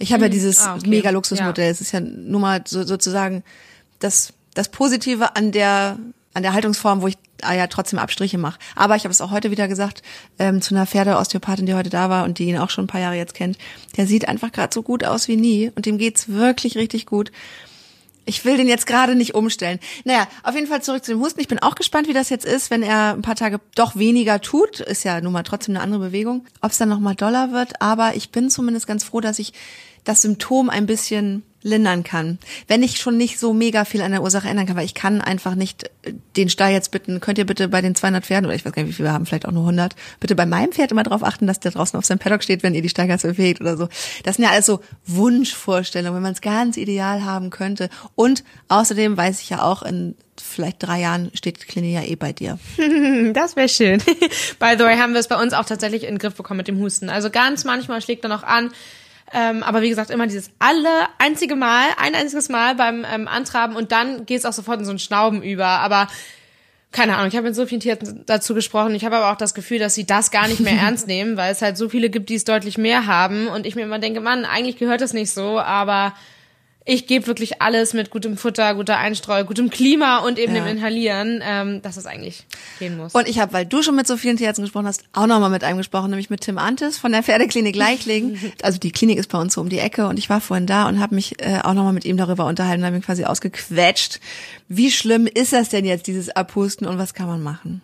Ich 0.00 0.12
habe 0.12 0.22
ja 0.22 0.26
hm. 0.26 0.32
dieses 0.32 0.58
ah, 0.60 0.74
okay. 0.74 0.88
mega 0.88 1.10
Luxusmodell. 1.10 1.66
Ja. 1.66 1.70
Es 1.70 1.80
ist 1.80 1.92
ja 1.92 2.00
nur 2.00 2.40
mal 2.40 2.62
so, 2.66 2.82
sozusagen 2.82 3.44
das, 4.00 4.32
das 4.54 4.70
Positive 4.70 5.36
an 5.36 5.52
der, 5.52 5.98
an 6.34 6.42
der 6.42 6.54
Haltungsform, 6.54 7.02
wo 7.02 7.06
ich 7.06 7.18
ah 7.42 7.54
ja 7.54 7.66
trotzdem 7.66 7.98
Abstriche 7.98 8.38
mache. 8.38 8.58
Aber 8.74 8.96
ich 8.96 9.04
habe 9.04 9.12
es 9.12 9.20
auch 9.20 9.30
heute 9.30 9.50
wieder 9.50 9.68
gesagt 9.68 10.02
ähm, 10.38 10.62
zu 10.62 10.74
einer 10.74 10.86
Pferdeosteopathin, 10.86 11.66
die 11.66 11.74
heute 11.74 11.90
da 11.90 12.10
war 12.10 12.24
und 12.24 12.38
die 12.38 12.44
ihn 12.44 12.58
auch 12.58 12.70
schon 12.70 12.84
ein 12.84 12.88
paar 12.88 13.00
Jahre 13.00 13.16
jetzt 13.16 13.34
kennt. 13.34 13.58
Der 13.96 14.06
sieht 14.06 14.26
einfach 14.28 14.52
gerade 14.52 14.72
so 14.74 14.82
gut 14.82 15.04
aus 15.04 15.28
wie 15.28 15.36
nie 15.36 15.70
und 15.74 15.86
dem 15.86 15.98
geht's 15.98 16.28
wirklich 16.28 16.76
richtig 16.76 17.06
gut. 17.06 17.30
Ich 18.26 18.44
will 18.44 18.56
den 18.56 18.68
jetzt 18.68 18.86
gerade 18.86 19.14
nicht 19.14 19.34
umstellen. 19.34 19.80
Naja, 20.04 20.28
auf 20.42 20.54
jeden 20.54 20.66
Fall 20.66 20.82
zurück 20.82 21.04
zu 21.04 21.12
dem 21.12 21.20
Husten. 21.20 21.40
Ich 21.40 21.48
bin 21.48 21.58
auch 21.58 21.74
gespannt, 21.74 22.06
wie 22.06 22.12
das 22.12 22.28
jetzt 22.28 22.44
ist, 22.44 22.70
wenn 22.70 22.82
er 22.82 23.14
ein 23.14 23.22
paar 23.22 23.34
Tage 23.34 23.60
doch 23.74 23.96
weniger 23.96 24.40
tut. 24.40 24.80
Ist 24.80 25.04
ja 25.04 25.20
nun 25.20 25.32
mal 25.32 25.42
trotzdem 25.42 25.74
eine 25.74 25.82
andere 25.82 26.00
Bewegung. 26.00 26.46
Ob 26.60 26.70
es 26.70 26.78
dann 26.78 26.90
noch 26.90 27.00
mal 27.00 27.14
doller 27.14 27.50
wird. 27.50 27.80
Aber 27.80 28.14
ich 28.14 28.30
bin 28.30 28.50
zumindest 28.50 28.86
ganz 28.86 29.04
froh, 29.04 29.20
dass 29.20 29.38
ich 29.38 29.52
das 30.04 30.22
Symptom 30.22 30.70
ein 30.70 30.86
bisschen 30.86 31.42
lindern 31.62 32.04
kann. 32.04 32.38
Wenn 32.68 32.82
ich 32.82 32.96
schon 32.96 33.16
nicht 33.16 33.38
so 33.38 33.52
mega 33.52 33.84
viel 33.84 34.00
an 34.00 34.12
der 34.12 34.22
Ursache 34.22 34.48
ändern 34.48 34.66
kann, 34.66 34.76
weil 34.76 34.84
ich 34.84 34.94
kann 34.94 35.20
einfach 35.20 35.54
nicht 35.54 35.90
äh, 36.02 36.14
den 36.36 36.48
Stall 36.48 36.72
jetzt 36.72 36.90
bitten, 36.90 37.20
könnt 37.20 37.38
ihr 37.38 37.46
bitte 37.46 37.68
bei 37.68 37.82
den 37.82 37.94
200 37.94 38.24
Pferden, 38.24 38.46
oder 38.46 38.54
ich 38.54 38.64
weiß 38.64 38.72
gar 38.72 38.82
nicht, 38.82 38.90
wie 38.90 38.94
viele 38.94 39.08
wir 39.08 39.12
haben, 39.12 39.26
vielleicht 39.26 39.46
auch 39.46 39.52
nur 39.52 39.62
100, 39.62 39.94
bitte 40.20 40.34
bei 40.34 40.46
meinem 40.46 40.72
Pferd 40.72 40.90
immer 40.90 41.02
darauf 41.02 41.22
achten, 41.22 41.46
dass 41.46 41.60
der 41.60 41.72
draußen 41.72 41.98
auf 41.98 42.04
seinem 42.04 42.18
Paddock 42.18 42.42
steht, 42.42 42.62
wenn 42.62 42.74
ihr 42.74 42.82
die 42.82 42.88
Steigerze 42.88 43.28
bewegt 43.28 43.60
oder 43.60 43.76
so. 43.76 43.88
Das 44.24 44.36
sind 44.36 44.44
ja 44.44 44.50
alles 44.50 44.66
so 44.66 44.80
Wunschvorstellungen, 45.06 46.14
wenn 46.14 46.22
man 46.22 46.32
es 46.32 46.40
ganz 46.40 46.76
ideal 46.76 47.24
haben 47.24 47.50
könnte. 47.50 47.90
Und 48.14 48.42
außerdem 48.68 49.16
weiß 49.16 49.40
ich 49.42 49.50
ja 49.50 49.62
auch, 49.62 49.82
in 49.82 50.14
vielleicht 50.42 50.82
drei 50.82 51.00
Jahren 51.00 51.30
steht 51.34 51.68
Klinik 51.68 51.92
ja 51.92 52.02
eh 52.02 52.16
bei 52.16 52.32
dir. 52.32 52.58
Das 53.34 53.54
wäre 53.54 53.68
schön. 53.68 53.98
By 54.58 54.74
the 54.76 54.84
way, 54.84 54.96
haben 54.96 55.12
wir 55.12 55.20
es 55.20 55.28
bei 55.28 55.40
uns 55.40 55.52
auch 55.52 55.64
tatsächlich 55.64 56.04
in 56.04 56.14
den 56.14 56.18
Griff 56.18 56.34
bekommen 56.34 56.58
mit 56.58 56.68
dem 56.68 56.80
Husten. 56.80 57.10
Also 57.10 57.30
ganz 57.30 57.64
manchmal 57.64 58.00
schlägt 58.00 58.24
er 58.24 58.28
noch 58.28 58.42
an, 58.42 58.70
ähm, 59.32 59.62
aber 59.62 59.82
wie 59.82 59.88
gesagt, 59.88 60.10
immer 60.10 60.26
dieses 60.26 60.50
alle 60.58 60.88
einzige 61.18 61.54
Mal, 61.54 61.84
ein 61.98 62.14
einziges 62.14 62.48
Mal 62.48 62.74
beim 62.74 63.06
ähm, 63.10 63.28
Antraben 63.28 63.76
und 63.76 63.92
dann 63.92 64.26
geht's 64.26 64.44
auch 64.44 64.52
sofort 64.52 64.80
in 64.80 64.84
so 64.84 64.90
ein 64.90 64.98
Schnauben 64.98 65.42
über. 65.42 65.66
Aber 65.66 66.08
keine 66.92 67.14
Ahnung, 67.16 67.28
ich 67.28 67.36
habe 67.36 67.46
mit 67.46 67.54
so 67.54 67.66
vielen 67.66 67.80
Tieren 67.80 68.24
dazu 68.26 68.54
gesprochen. 68.54 68.94
Ich 68.94 69.04
habe 69.04 69.16
aber 69.16 69.30
auch 69.30 69.36
das 69.36 69.54
Gefühl, 69.54 69.78
dass 69.78 69.94
sie 69.94 70.06
das 70.06 70.32
gar 70.32 70.48
nicht 70.48 70.60
mehr 70.60 70.72
ernst 70.80 71.06
nehmen, 71.06 71.36
weil 71.36 71.52
es 71.52 71.62
halt 71.62 71.76
so 71.76 71.88
viele 71.88 72.10
gibt, 72.10 72.28
die 72.28 72.34
es 72.34 72.44
deutlich 72.44 72.78
mehr 72.78 73.06
haben. 73.06 73.46
Und 73.46 73.66
ich 73.66 73.76
mir 73.76 73.82
immer 73.82 74.00
denke, 74.00 74.20
Mann, 74.20 74.44
eigentlich 74.44 74.76
gehört 74.76 75.00
das 75.00 75.12
nicht 75.12 75.30
so, 75.30 75.60
aber 75.60 76.14
ich 76.90 77.06
gebe 77.06 77.28
wirklich 77.28 77.62
alles 77.62 77.94
mit 77.94 78.10
gutem 78.10 78.36
Futter, 78.36 78.74
guter 78.74 78.98
Einstreu, 78.98 79.44
gutem 79.44 79.70
Klima 79.70 80.18
und 80.18 80.40
eben 80.40 80.56
ja. 80.56 80.64
dem 80.64 80.76
Inhalieren, 80.76 81.40
ähm, 81.40 81.82
dass 81.82 81.96
es 81.96 82.04
eigentlich 82.04 82.46
gehen 82.80 82.96
muss. 82.96 83.14
Und 83.14 83.28
ich 83.28 83.38
habe, 83.38 83.52
weil 83.52 83.64
du 83.64 83.80
schon 83.80 83.94
mit 83.94 84.08
so 84.08 84.16
vielen 84.16 84.36
Tierärzten 84.36 84.64
gesprochen 84.64 84.88
hast, 84.88 85.04
auch 85.12 85.28
nochmal 85.28 85.50
mit 85.50 85.62
einem 85.62 85.78
gesprochen, 85.78 86.10
nämlich 86.10 86.30
mit 86.30 86.40
Tim 86.40 86.58
Antes 86.58 86.98
von 86.98 87.12
der 87.12 87.22
Pferdeklinik 87.22 87.76
Leichlingen. 87.76 88.40
also 88.62 88.80
die 88.80 88.90
Klinik 88.90 89.18
ist 89.18 89.30
bei 89.30 89.38
uns 89.38 89.54
so 89.54 89.60
um 89.60 89.68
die 89.68 89.78
Ecke 89.78 90.08
und 90.08 90.18
ich 90.18 90.28
war 90.28 90.40
vorhin 90.40 90.66
da 90.66 90.88
und 90.88 90.98
habe 90.98 91.14
mich 91.14 91.40
äh, 91.40 91.60
auch 91.62 91.74
nochmal 91.74 91.92
mit 91.92 92.04
ihm 92.04 92.16
darüber 92.16 92.46
unterhalten 92.46 92.82
und 92.82 92.86
habe 92.86 92.96
ihn 92.96 93.02
quasi 93.02 93.24
ausgequetscht. 93.24 94.18
Wie 94.66 94.90
schlimm 94.90 95.28
ist 95.32 95.52
das 95.52 95.68
denn 95.68 95.84
jetzt, 95.84 96.08
dieses 96.08 96.30
Abhusten 96.30 96.88
und 96.88 96.98
was 96.98 97.14
kann 97.14 97.28
man 97.28 97.40
machen? 97.40 97.82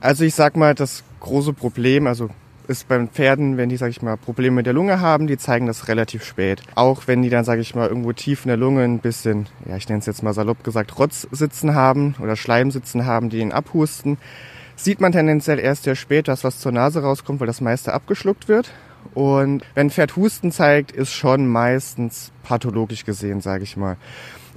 Also 0.00 0.24
ich 0.24 0.34
sag 0.34 0.56
mal, 0.56 0.74
das 0.74 1.04
große 1.20 1.52
Problem, 1.52 2.08
also 2.08 2.30
ist 2.68 2.88
beim 2.88 3.08
Pferden, 3.08 3.56
wenn 3.56 3.68
die, 3.68 3.76
sag 3.76 3.90
ich 3.90 4.02
mal, 4.02 4.16
Probleme 4.16 4.56
mit 4.56 4.66
der 4.66 4.72
Lunge 4.72 5.00
haben, 5.00 5.26
die 5.26 5.38
zeigen 5.38 5.66
das 5.66 5.88
relativ 5.88 6.24
spät. 6.24 6.62
Auch 6.74 7.02
wenn 7.06 7.22
die 7.22 7.30
dann, 7.30 7.44
sag 7.44 7.58
ich 7.58 7.74
mal, 7.74 7.88
irgendwo 7.88 8.12
tief 8.12 8.44
in 8.44 8.48
der 8.48 8.56
Lunge 8.56 8.82
ein 8.82 8.98
bisschen, 8.98 9.46
ja, 9.68 9.76
ich 9.76 9.88
nenne 9.88 10.00
es 10.00 10.06
jetzt 10.06 10.22
mal 10.22 10.34
salopp 10.34 10.64
gesagt, 10.64 10.98
Rotz 10.98 11.26
sitzen 11.30 11.74
haben 11.74 12.14
oder 12.20 12.36
Schleim 12.36 12.70
sitzen 12.70 13.06
haben, 13.06 13.30
die 13.30 13.38
ihn 13.38 13.52
abhusten, 13.52 14.18
sieht 14.76 15.00
man 15.00 15.12
tendenziell 15.12 15.58
erst 15.58 15.84
sehr 15.84 15.96
spät, 15.96 16.28
dass 16.28 16.44
was 16.44 16.60
zur 16.60 16.72
Nase 16.72 17.02
rauskommt, 17.02 17.40
weil 17.40 17.46
das 17.46 17.60
meiste 17.60 17.92
abgeschluckt 17.92 18.48
wird. 18.48 18.70
Und 19.14 19.62
wenn 19.74 19.90
Pferd 19.90 20.16
Husten 20.16 20.52
zeigt, 20.52 20.92
ist 20.92 21.12
schon 21.12 21.46
meistens 21.46 22.32
pathologisch 22.42 23.04
gesehen, 23.04 23.40
sage 23.40 23.64
ich 23.64 23.76
mal. 23.76 23.96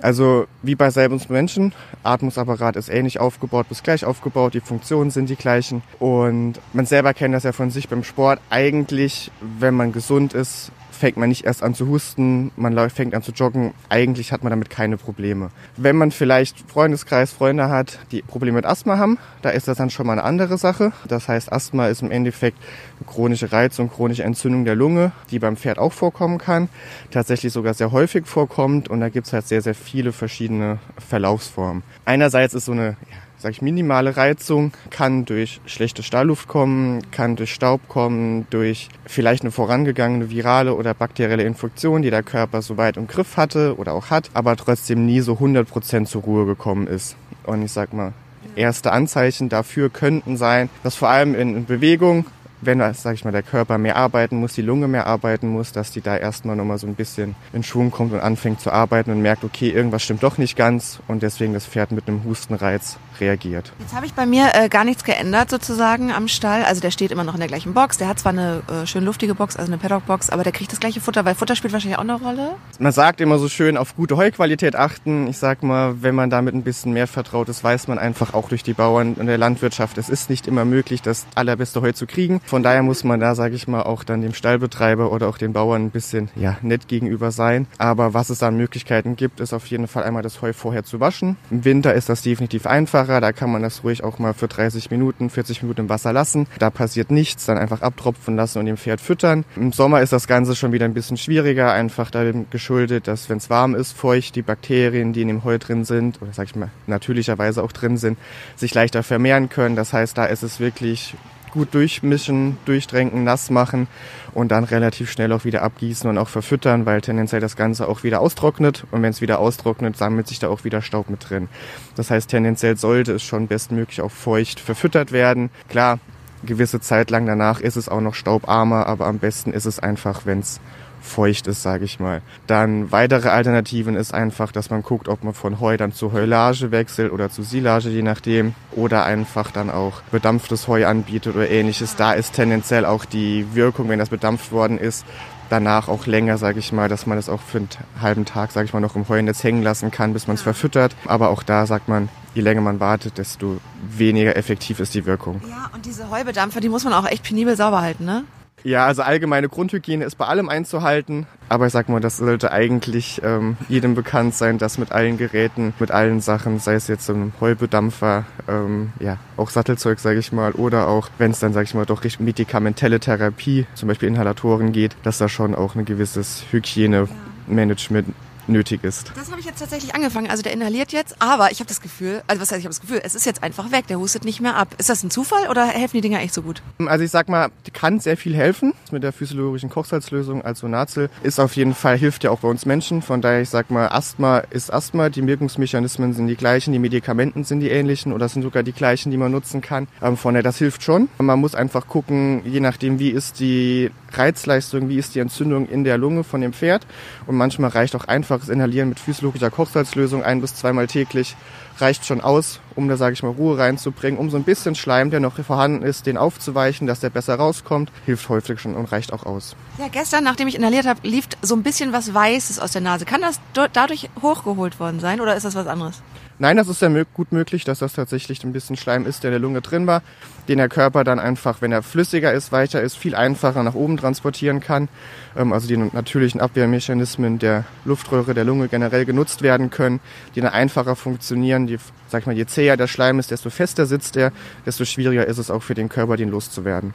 Also 0.01 0.47
wie 0.61 0.75
bei 0.75 0.91
selben 0.91 1.21
Menschen, 1.29 1.73
Atmungsapparat 2.03 2.75
ist 2.75 2.89
ähnlich 2.89 3.19
aufgebaut, 3.19 3.67
bis 3.67 3.83
gleich 3.83 4.05
aufgebaut, 4.05 4.53
die 4.53 4.61
Funktionen 4.61 5.11
sind 5.11 5.29
die 5.29 5.35
gleichen 5.35 5.81
und 5.99 6.53
man 6.71 6.85
selber 6.85 7.13
kennt 7.13 7.35
das 7.35 7.43
ja 7.43 7.51
von 7.51 7.69
sich 7.69 7.89
beim 7.89 8.03
Sport. 8.03 8.39
Eigentlich, 8.49 9.31
wenn 9.59 9.73
man 9.73 9.91
gesund 9.91 10.33
ist, 10.33 10.71
fängt 10.99 11.15
man 11.15 11.29
nicht 11.29 11.45
erst 11.45 11.63
an 11.63 11.73
zu 11.73 11.87
husten, 11.87 12.51
man 12.57 12.89
fängt 12.89 13.15
an 13.15 13.23
zu 13.23 13.31
joggen. 13.31 13.73
Eigentlich 13.87 14.33
hat 14.33 14.43
man 14.43 14.51
damit 14.51 14.69
keine 14.69 14.97
Probleme. 14.97 15.49
Wenn 15.77 15.95
man 15.95 16.11
vielleicht 16.11 16.69
Freundeskreis, 16.69 17.31
Freunde 17.31 17.69
hat, 17.69 17.99
die 18.11 18.21
Probleme 18.21 18.57
mit 18.57 18.65
Asthma 18.65 18.97
haben, 18.97 19.17
da 19.41 19.49
ist 19.49 19.69
das 19.69 19.77
dann 19.77 19.89
schon 19.89 20.05
mal 20.05 20.13
eine 20.13 20.23
andere 20.23 20.57
Sache. 20.57 20.91
Das 21.07 21.29
heißt, 21.29 21.51
Asthma 21.53 21.87
ist 21.87 22.01
im 22.01 22.11
Endeffekt 22.11 22.57
eine 22.99 23.09
chronische 23.09 23.51
Reizung, 23.51 23.89
chronische 23.89 24.23
Entzündung 24.23 24.65
der 24.65 24.75
Lunge, 24.75 25.13
die 25.31 25.39
beim 25.39 25.55
Pferd 25.55 25.79
auch 25.79 25.93
vorkommen 25.93 26.37
kann, 26.37 26.67
tatsächlich 27.11 27.53
sogar 27.53 27.73
sehr 27.73 27.91
häufig 27.93 28.27
vorkommt 28.27 28.89
und 28.89 28.99
da 28.99 29.07
gibt 29.07 29.27
es 29.27 29.33
halt 29.33 29.47
sehr, 29.47 29.61
sehr 29.61 29.75
viele 29.75 30.11
verschiedene 30.11 30.79
Verlaufsformen. 30.97 31.83
Einerseits 32.03 32.53
ist 32.53 32.65
so 32.65 32.73
eine 32.73 32.97
ja, 33.09 33.17
sag 33.39 33.51
ich, 33.51 33.61
minimale 33.61 34.17
Reizung 34.17 34.73
kann 34.89 35.25
durch 35.25 35.61
schlechte 35.65 36.03
Stallluft 36.03 36.47
kommen, 36.47 37.09
kann 37.11 37.37
durch 37.37 37.53
Staub 37.53 37.87
kommen, 37.87 38.45
durch 38.49 38.89
vielleicht 39.05 39.43
eine 39.43 39.51
vorangegangene 39.51 40.29
virale 40.29 40.75
oder 40.75 40.93
bakterielle 40.93 41.43
Infektion, 41.43 42.01
die 42.01 42.09
der 42.09 42.23
Körper 42.23 42.61
so 42.61 42.77
weit 42.77 42.97
im 42.97 43.07
Griff 43.07 43.37
hatte 43.37 43.77
oder 43.77 43.93
auch 43.93 44.09
hat, 44.09 44.29
aber 44.33 44.55
trotzdem 44.57 45.05
nie 45.05 45.21
so 45.21 45.33
100% 45.33 46.05
zur 46.05 46.21
Ruhe 46.23 46.45
gekommen 46.45 46.87
ist. 46.87 47.15
Und 47.45 47.63
ich 47.63 47.71
sag 47.71 47.93
mal, 47.93 48.13
erste 48.55 48.91
Anzeichen 48.91 49.47
dafür 49.47 49.89
könnten 49.89 50.35
sein, 50.35 50.69
dass 50.83 50.95
vor 50.95 51.09
allem 51.09 51.33
in 51.33 51.65
Bewegung 51.65 52.25
wenn, 52.61 52.79
sag 52.93 53.13
ich 53.13 53.25
mal, 53.25 53.31
der 53.31 53.43
Körper 53.43 53.77
mehr 53.77 53.95
arbeiten 53.95 54.37
muss, 54.37 54.53
die 54.53 54.61
Lunge 54.61 54.87
mehr 54.87 55.07
arbeiten 55.07 55.47
muss, 55.49 55.71
dass 55.71 55.91
die 55.91 56.01
da 56.01 56.17
erstmal 56.17 56.55
nochmal 56.55 56.77
so 56.77 56.87
ein 56.87 56.95
bisschen 56.95 57.35
in 57.53 57.63
Schwung 57.63 57.91
kommt 57.91 58.13
und 58.13 58.19
anfängt 58.19 58.61
zu 58.61 58.71
arbeiten 58.71 59.11
und 59.11 59.21
merkt, 59.21 59.43
okay, 59.43 59.69
irgendwas 59.69 60.03
stimmt 60.03 60.23
doch 60.23 60.37
nicht 60.37 60.55
ganz 60.55 60.99
und 61.07 61.23
deswegen 61.23 61.53
das 61.53 61.65
Pferd 61.65 61.91
mit 61.91 62.07
einem 62.07 62.23
Hustenreiz 62.23 62.97
reagiert. 63.19 63.73
Jetzt 63.79 63.93
habe 63.93 64.05
ich 64.05 64.13
bei 64.13 64.25
mir 64.25 64.49
äh, 64.53 64.69
gar 64.69 64.83
nichts 64.83 65.03
geändert 65.03 65.49
sozusagen 65.49 66.11
am 66.11 66.27
Stall. 66.27 66.63
Also 66.63 66.81
der 66.81 66.91
steht 66.91 67.11
immer 67.11 67.23
noch 67.23 67.33
in 67.33 67.39
der 67.39 67.47
gleichen 67.47 67.73
Box. 67.73 67.97
Der 67.97 68.07
hat 68.07 68.19
zwar 68.19 68.31
eine 68.31 68.61
äh, 68.67 68.85
schön 68.85 69.03
luftige 69.03 69.35
Box, 69.35 69.55
also 69.55 69.71
eine 69.71 69.77
Paddock-Box, 69.77 70.29
aber 70.29 70.43
der 70.43 70.51
kriegt 70.51 70.71
das 70.71 70.79
gleiche 70.79 71.01
Futter, 71.01 71.25
weil 71.25 71.35
Futter 71.35 71.55
spielt 71.55 71.73
wahrscheinlich 71.73 71.97
auch 71.97 72.03
eine 72.03 72.15
Rolle. 72.15 72.55
Man 72.79 72.91
sagt 72.91 73.21
immer 73.21 73.37
so 73.39 73.49
schön, 73.49 73.77
auf 73.77 73.95
gute 73.95 74.17
Heuqualität 74.17 74.75
achten. 74.75 75.27
Ich 75.27 75.37
sag 75.37 75.63
mal, 75.63 76.01
wenn 76.01 76.15
man 76.15 76.29
damit 76.29 76.53
ein 76.53 76.63
bisschen 76.63 76.93
mehr 76.93 77.07
vertraut 77.07 77.49
ist, 77.49 77.63
weiß 77.63 77.87
man 77.87 77.99
einfach 77.99 78.33
auch 78.33 78.49
durch 78.49 78.63
die 78.63 78.73
Bauern 78.73 79.13
und 79.13 79.27
der 79.27 79.37
Landwirtschaft, 79.37 79.97
es 79.97 80.09
ist 80.09 80.29
nicht 80.29 80.47
immer 80.47 80.65
möglich, 80.65 81.01
das 81.01 81.25
allerbeste 81.35 81.81
Heu 81.81 81.91
zu 81.91 82.05
kriegen. 82.05 82.41
Von 82.49 82.63
daher 82.63 82.81
muss 82.81 83.03
man 83.03 83.19
da, 83.19 83.35
sage 83.35 83.53
ich 83.53 83.67
mal, 83.67 83.83
auch 83.83 84.03
dann 84.03 84.21
dem 84.21 84.33
Stallbetreiber 84.33 85.11
oder 85.11 85.27
auch 85.27 85.37
den 85.37 85.53
Bauern 85.53 85.83
ein 85.83 85.91
bisschen 85.91 86.29
ja, 86.35 86.57
nett 86.63 86.87
gegenüber 86.87 87.29
sein. 87.29 87.67
Aber 87.77 88.15
was 88.15 88.31
es 88.31 88.39
da 88.39 88.47
an 88.47 88.57
Möglichkeiten 88.57 89.15
gibt, 89.15 89.39
ist 89.39 89.53
auf 89.53 89.67
jeden 89.67 89.87
Fall 89.87 90.01
einmal 90.01 90.23
das 90.23 90.41
Heu 90.41 90.51
vorher 90.51 90.83
zu 90.83 90.99
waschen. 90.99 91.37
Im 91.51 91.63
Winter 91.63 91.93
ist 91.93 92.09
das 92.09 92.23
definitiv 92.23 92.65
einfacher. 92.65 93.21
Da 93.21 93.33
kann 93.33 93.51
man 93.51 93.61
das 93.61 93.83
ruhig 93.83 94.03
auch 94.03 94.17
mal 94.17 94.33
für 94.33 94.47
30 94.47 94.89
Minuten, 94.89 95.29
40 95.29 95.61
Minuten 95.61 95.81
im 95.81 95.89
Wasser 95.89 96.11
lassen. 96.11 96.47
Da 96.57 96.71
passiert 96.71 97.11
nichts, 97.11 97.45
dann 97.45 97.59
einfach 97.59 97.83
abtropfen 97.83 98.35
lassen 98.35 98.57
und 98.57 98.65
dem 98.65 98.77
Pferd 98.77 98.99
füttern. 98.99 99.45
Im 99.55 99.71
Sommer 99.71 100.01
ist 100.01 100.11
das 100.11 100.25
Ganze 100.25 100.55
schon 100.55 100.71
wieder 100.71 100.85
ein 100.85 100.95
bisschen 100.95 101.17
schwieriger, 101.17 101.71
einfach 101.71 102.09
dadem 102.09 102.47
geschuldet, 102.49 103.07
dass 103.07 103.29
wenn 103.29 103.37
es 103.37 103.51
warm 103.51 103.75
ist, 103.75 103.91
feucht 103.91 104.35
die 104.35 104.41
Bakterien, 104.41 105.13
die 105.13 105.21
in 105.21 105.27
dem 105.27 105.43
Heu 105.43 105.59
drin 105.59 105.85
sind, 105.85 106.19
oder 106.19 106.33
sag 106.33 106.47
ich 106.47 106.55
mal, 106.55 106.71
natürlicherweise 106.87 107.61
auch 107.61 107.73
drin 107.73 107.97
sind, 107.97 108.17
sich 108.55 108.73
leichter 108.73 109.03
vermehren 109.03 109.49
können. 109.49 109.75
Das 109.75 109.93
heißt, 109.93 110.17
da 110.17 110.25
ist 110.25 110.41
es 110.41 110.59
wirklich 110.59 111.13
gut 111.51 111.73
durchmischen, 111.73 112.57
durchdrängen, 112.65 113.23
nass 113.23 113.49
machen 113.49 113.87
und 114.33 114.51
dann 114.51 114.63
relativ 114.63 115.11
schnell 115.11 115.31
auch 115.31 115.45
wieder 115.45 115.61
abgießen 115.61 116.09
und 116.09 116.17
auch 116.17 116.29
verfüttern, 116.29 116.85
weil 116.85 117.01
tendenziell 117.01 117.41
das 117.41 117.55
Ganze 117.55 117.87
auch 117.87 118.03
wieder 118.03 118.21
austrocknet 118.21 118.85
und 118.91 119.01
wenn 119.01 119.11
es 119.11 119.21
wieder 119.21 119.39
austrocknet, 119.39 119.97
sammelt 119.97 120.27
sich 120.27 120.39
da 120.39 120.49
auch 120.49 120.63
wieder 120.63 120.81
Staub 120.81 121.09
mit 121.09 121.29
drin. 121.29 121.49
Das 121.95 122.11
heißt, 122.11 122.29
tendenziell 122.29 122.77
sollte 122.77 123.13
es 123.13 123.23
schon 123.23 123.47
bestmöglich 123.47 124.01
auch 124.01 124.11
feucht 124.11 124.59
verfüttert 124.59 125.11
werden. 125.11 125.49
Klar, 125.69 125.99
gewisse 126.43 126.79
Zeit 126.79 127.09
lang 127.09 127.25
danach 127.25 127.59
ist 127.59 127.75
es 127.75 127.89
auch 127.89 128.01
noch 128.01 128.13
staubarmer, 128.13 128.87
aber 128.87 129.07
am 129.07 129.19
besten 129.19 129.51
ist 129.51 129.65
es 129.65 129.79
einfach, 129.79 130.25
wenn 130.25 130.39
es 130.39 130.59
feucht 131.01 131.47
ist, 131.47 131.61
sage 131.61 131.85
ich 131.85 131.99
mal. 131.99 132.21
Dann 132.47 132.91
weitere 132.91 133.29
Alternativen 133.29 133.95
ist 133.95 134.13
einfach, 134.13 134.51
dass 134.51 134.69
man 134.69 134.83
guckt, 134.83 135.07
ob 135.07 135.23
man 135.23 135.33
von 135.33 135.59
Heu 135.59 135.77
dann 135.77 135.93
zu 135.93 136.13
Heulage 136.13 136.71
wechselt 136.71 137.11
oder 137.11 137.29
zu 137.29 137.43
Silage, 137.43 137.89
je 137.89 138.01
nachdem. 138.01 138.53
Oder 138.71 139.05
einfach 139.05 139.51
dann 139.51 139.69
auch 139.69 140.01
bedampftes 140.11 140.67
Heu 140.67 140.85
anbietet 140.85 141.35
oder 141.35 141.49
ähnliches. 141.49 141.95
Da 141.95 142.13
ist 142.13 142.33
tendenziell 142.33 142.85
auch 142.85 143.05
die 143.05 143.45
Wirkung, 143.53 143.89
wenn 143.89 143.99
das 143.99 144.09
bedampft 144.09 144.51
worden 144.51 144.77
ist, 144.77 145.05
danach 145.49 145.87
auch 145.87 146.05
länger, 146.05 146.37
sage 146.37 146.59
ich 146.59 146.71
mal, 146.71 146.89
dass 146.89 147.05
man 147.05 147.17
das 147.17 147.29
auch 147.29 147.41
für 147.41 147.57
einen 147.57 147.69
halben 147.99 148.25
Tag, 148.25 148.51
sage 148.51 148.65
ich 148.65 148.73
mal, 148.73 148.79
noch 148.79 148.95
im 148.95 149.07
Heunetz 149.09 149.43
hängen 149.43 149.63
lassen 149.63 149.91
kann, 149.91 150.13
bis 150.13 150.27
man 150.27 150.35
es 150.35 150.41
verfüttert. 150.41 150.95
Aber 151.05 151.29
auch 151.29 151.43
da 151.43 151.65
sagt 151.65 151.87
man, 151.87 152.09
je 152.35 152.41
länger 152.41 152.61
man 152.61 152.79
wartet, 152.79 153.17
desto 153.17 153.59
weniger 153.81 154.35
effektiv 154.35 154.79
ist 154.79 154.93
die 154.93 155.05
Wirkung. 155.05 155.41
Ja, 155.49 155.69
und 155.73 155.85
diese 155.85 156.09
Heubedampfer, 156.09 156.59
die 156.59 156.69
muss 156.69 156.83
man 156.83 156.93
auch 156.93 157.07
echt 157.07 157.23
penibel 157.23 157.55
sauber 157.55 157.81
halten, 157.81 158.05
ne? 158.05 158.23
Ja, 158.63 158.85
also 158.85 159.01
allgemeine 159.01 159.49
Grundhygiene 159.49 160.05
ist 160.05 160.15
bei 160.15 160.25
allem 160.25 160.49
einzuhalten. 160.49 161.27
Aber 161.47 161.67
ich 161.67 161.73
sag 161.73 161.89
mal, 161.89 161.99
das 161.99 162.17
sollte 162.17 162.51
eigentlich 162.51 163.21
ähm, 163.23 163.57
jedem 163.67 163.95
bekannt 163.95 164.35
sein, 164.35 164.57
dass 164.57 164.77
mit 164.77 164.91
allen 164.91 165.17
Geräten, 165.17 165.73
mit 165.79 165.91
allen 165.91 166.21
Sachen, 166.21 166.59
sei 166.59 166.75
es 166.75 166.87
jetzt 166.87 167.09
ein 167.09 167.33
Heubedampfer, 167.39 168.25
ähm, 168.47 168.91
ja, 168.99 169.17
auch 169.37 169.49
Sattelzeug, 169.49 169.99
sage 169.99 170.19
ich 170.19 170.31
mal, 170.31 170.51
oder 170.51 170.87
auch, 170.87 171.09
wenn 171.17 171.31
es 171.31 171.39
dann, 171.39 171.53
sage 171.53 171.65
ich 171.65 171.73
mal, 171.73 171.85
doch 171.85 172.03
Richtung 172.03 172.25
medikamentelle 172.25 172.99
Therapie, 172.99 173.65
zum 173.73 173.87
Beispiel 173.87 174.09
Inhalatoren 174.09 174.71
geht, 174.71 174.95
dass 175.03 175.17
da 175.17 175.29
schon 175.29 175.55
auch 175.55 175.75
ein 175.75 175.85
gewisses 175.85 176.43
Hygienemanagement 176.51 178.13
nötig 178.49 178.83
ist. 178.83 179.11
Das 179.15 179.29
habe 179.29 179.39
ich 179.39 179.45
jetzt 179.45 179.59
tatsächlich 179.59 179.95
angefangen. 179.95 180.29
Also 180.29 180.43
der 180.43 180.53
inhaliert 180.53 180.91
jetzt, 180.91 181.15
aber 181.19 181.51
ich 181.51 181.59
habe 181.59 181.67
das 181.67 181.81
Gefühl, 181.81 182.21
also 182.27 182.41
was 182.41 182.51
heißt, 182.51 182.59
ich 182.59 182.65
habe 182.65 182.73
das 182.73 182.81
Gefühl, 182.81 183.01
es 183.03 183.15
ist 183.15 183.25
jetzt 183.25 183.43
einfach 183.43 183.71
weg, 183.71 183.87
der 183.87 183.99
hustet 183.99 184.25
nicht 184.25 184.41
mehr 184.41 184.55
ab. 184.55 184.75
Ist 184.77 184.89
das 184.89 185.03
ein 185.03 185.11
Zufall 185.11 185.47
oder 185.49 185.65
helfen 185.65 185.97
die 185.97 186.01
Dinger 186.01 186.19
echt 186.21 186.33
so 186.33 186.41
gut? 186.41 186.61
Also 186.85 187.03
ich 187.03 187.11
sag 187.11 187.29
mal, 187.29 187.49
die 187.65 187.71
kann 187.71 187.99
sehr 187.99 188.17
viel 188.17 188.35
helfen. 188.35 188.73
Mit 188.91 189.03
der 189.03 189.13
physiologischen 189.13 189.69
Kochsalzlösung 189.69 190.43
als 190.43 190.59
Sonazel 190.59 191.09
ist 191.23 191.39
auf 191.39 191.55
jeden 191.55 191.73
Fall, 191.73 191.97
hilft 191.97 192.23
ja 192.23 192.31
auch 192.31 192.39
bei 192.39 192.47
uns 192.47 192.65
Menschen. 192.65 193.01
Von 193.01 193.21
daher, 193.21 193.41
ich 193.41 193.49
sag 193.49 193.69
mal, 193.69 193.87
Asthma 193.89 194.39
ist 194.39 194.73
Asthma, 194.73 195.09
die 195.09 195.25
Wirkungsmechanismen 195.25 196.13
sind 196.13 196.27
die 196.27 196.35
gleichen, 196.35 196.73
die 196.73 196.79
Medikamenten 196.79 197.43
sind 197.43 197.59
die 197.59 197.69
ähnlichen 197.69 198.13
oder 198.13 198.27
sind 198.27 198.41
sogar 198.41 198.63
die 198.63 198.73
gleichen, 198.73 199.11
die 199.11 199.17
man 199.17 199.31
nutzen 199.31 199.61
kann. 199.61 199.87
Ähm, 200.01 200.17
von 200.17 200.33
daher, 200.33 200.43
das 200.43 200.57
hilft 200.57 200.83
schon. 200.83 201.09
Man 201.19 201.39
muss 201.39 201.55
einfach 201.55 201.87
gucken, 201.87 202.41
je 202.45 202.59
nachdem, 202.59 202.99
wie 202.99 203.09
ist 203.09 203.39
die 203.39 203.91
Reizleistung, 204.17 204.89
wie 204.89 204.97
ist 204.97 205.15
die 205.15 205.19
Entzündung 205.19 205.67
in 205.67 205.83
der 205.83 205.97
Lunge 205.97 206.23
von 206.23 206.41
dem 206.41 206.53
Pferd. 206.53 206.85
Und 207.27 207.35
manchmal 207.35 207.71
reicht 207.71 207.95
auch 207.95 208.05
einfaches 208.05 208.49
Inhalieren 208.49 208.89
mit 208.89 208.99
physiologischer 208.99 209.51
Kochsalzlösung 209.51 210.23
ein 210.23 210.41
bis 210.41 210.55
zweimal 210.55 210.87
täglich 210.87 211.35
reicht 211.81 212.05
schon 212.05 212.21
aus, 212.21 212.59
um 212.75 212.87
da, 212.87 212.97
sage 212.97 213.13
ich 213.13 213.23
mal, 213.23 213.31
Ruhe 213.31 213.57
reinzubringen, 213.57 214.19
um 214.19 214.29
so 214.29 214.37
ein 214.37 214.43
bisschen 214.43 214.75
Schleim, 214.75 215.09
der 215.09 215.19
noch 215.19 215.39
vorhanden 215.39 215.83
ist, 215.83 216.05
den 216.05 216.17
aufzuweichen, 216.17 216.87
dass 216.87 216.99
der 216.99 217.09
besser 217.09 217.35
rauskommt, 217.35 217.91
hilft 218.05 218.27
häufig 218.29 218.59
schon 218.59 218.75
und 218.75 218.91
reicht 218.91 219.13
auch 219.13 219.25
aus. 219.25 219.55
Ja, 219.77 219.87
gestern, 219.89 220.23
nachdem 220.23 220.47
ich 220.47 220.55
inhaliert 220.55 220.85
habe, 220.85 221.07
lief 221.07 221.27
so 221.41 221.55
ein 221.55 221.63
bisschen 221.63 221.93
was 221.93 222.13
Weißes 222.13 222.59
aus 222.59 222.71
der 222.71 222.81
Nase. 222.81 223.05
Kann 223.05 223.21
das 223.21 223.39
dadurch 223.73 224.09
hochgeholt 224.21 224.79
worden 224.79 224.99
sein 224.99 225.21
oder 225.21 225.35
ist 225.35 225.43
das 225.43 225.55
was 225.55 225.67
anderes? 225.67 226.01
Nein, 226.41 226.55
das 226.55 226.69
ist 226.69 226.81
ja 226.81 226.89
gut 227.13 227.33
möglich, 227.33 227.65
dass 227.65 227.79
das 227.79 227.91
tatsächlich 227.91 228.45
ein 228.45 228.53
bisschen 228.53 228.77
Schleim 228.77 229.05
ist, 229.05 229.23
der 229.23 229.29
in 229.29 229.33
der 229.33 229.41
Lunge 229.41 229.59
drin 229.59 229.87
war, 229.87 230.01
den 230.47 230.57
der 230.57 230.69
Körper 230.69 231.03
dann 231.03 231.19
einfach, 231.19 231.61
wenn 231.61 231.73
er 231.73 231.83
flüssiger 231.83 232.31
ist, 232.31 232.53
weicher 232.53 232.81
ist, 232.81 232.97
viel 232.97 233.13
einfacher 233.13 233.61
nach 233.61 233.73
oben 233.73 233.97
transportieren 233.97 234.61
kann. 234.61 234.87
Ähm, 235.35 235.51
also 235.51 235.67
die 235.67 235.75
natürlichen 235.75 236.39
Abwehrmechanismen 236.39 237.39
der 237.39 237.65
Luftröhre 237.83 238.33
der 238.33 238.45
Lunge 238.45 238.69
generell 238.69 239.03
genutzt 239.03 239.41
werden 239.41 239.69
können, 239.69 239.99
die 240.33 240.39
dann 240.39 240.53
einfacher 240.53 240.95
funktionieren. 240.95 241.67
Die, 241.69 241.77
sag 242.07 242.21
ich 242.21 242.25
mal, 242.25 242.35
je 242.35 242.45
zäher 242.45 242.77
der 242.77 242.87
Schleim 242.87 243.19
ist, 243.19 243.31
desto 243.31 243.49
fester 243.49 243.85
sitzt 243.85 244.17
er, 244.17 244.31
desto 244.65 244.85
schwieriger 244.85 245.25
ist 245.27 245.37
es 245.37 245.51
auch 245.51 245.63
für 245.63 245.75
den 245.75 245.87
Körper, 245.87 246.17
den 246.17 246.29
loszuwerden. 246.29 246.93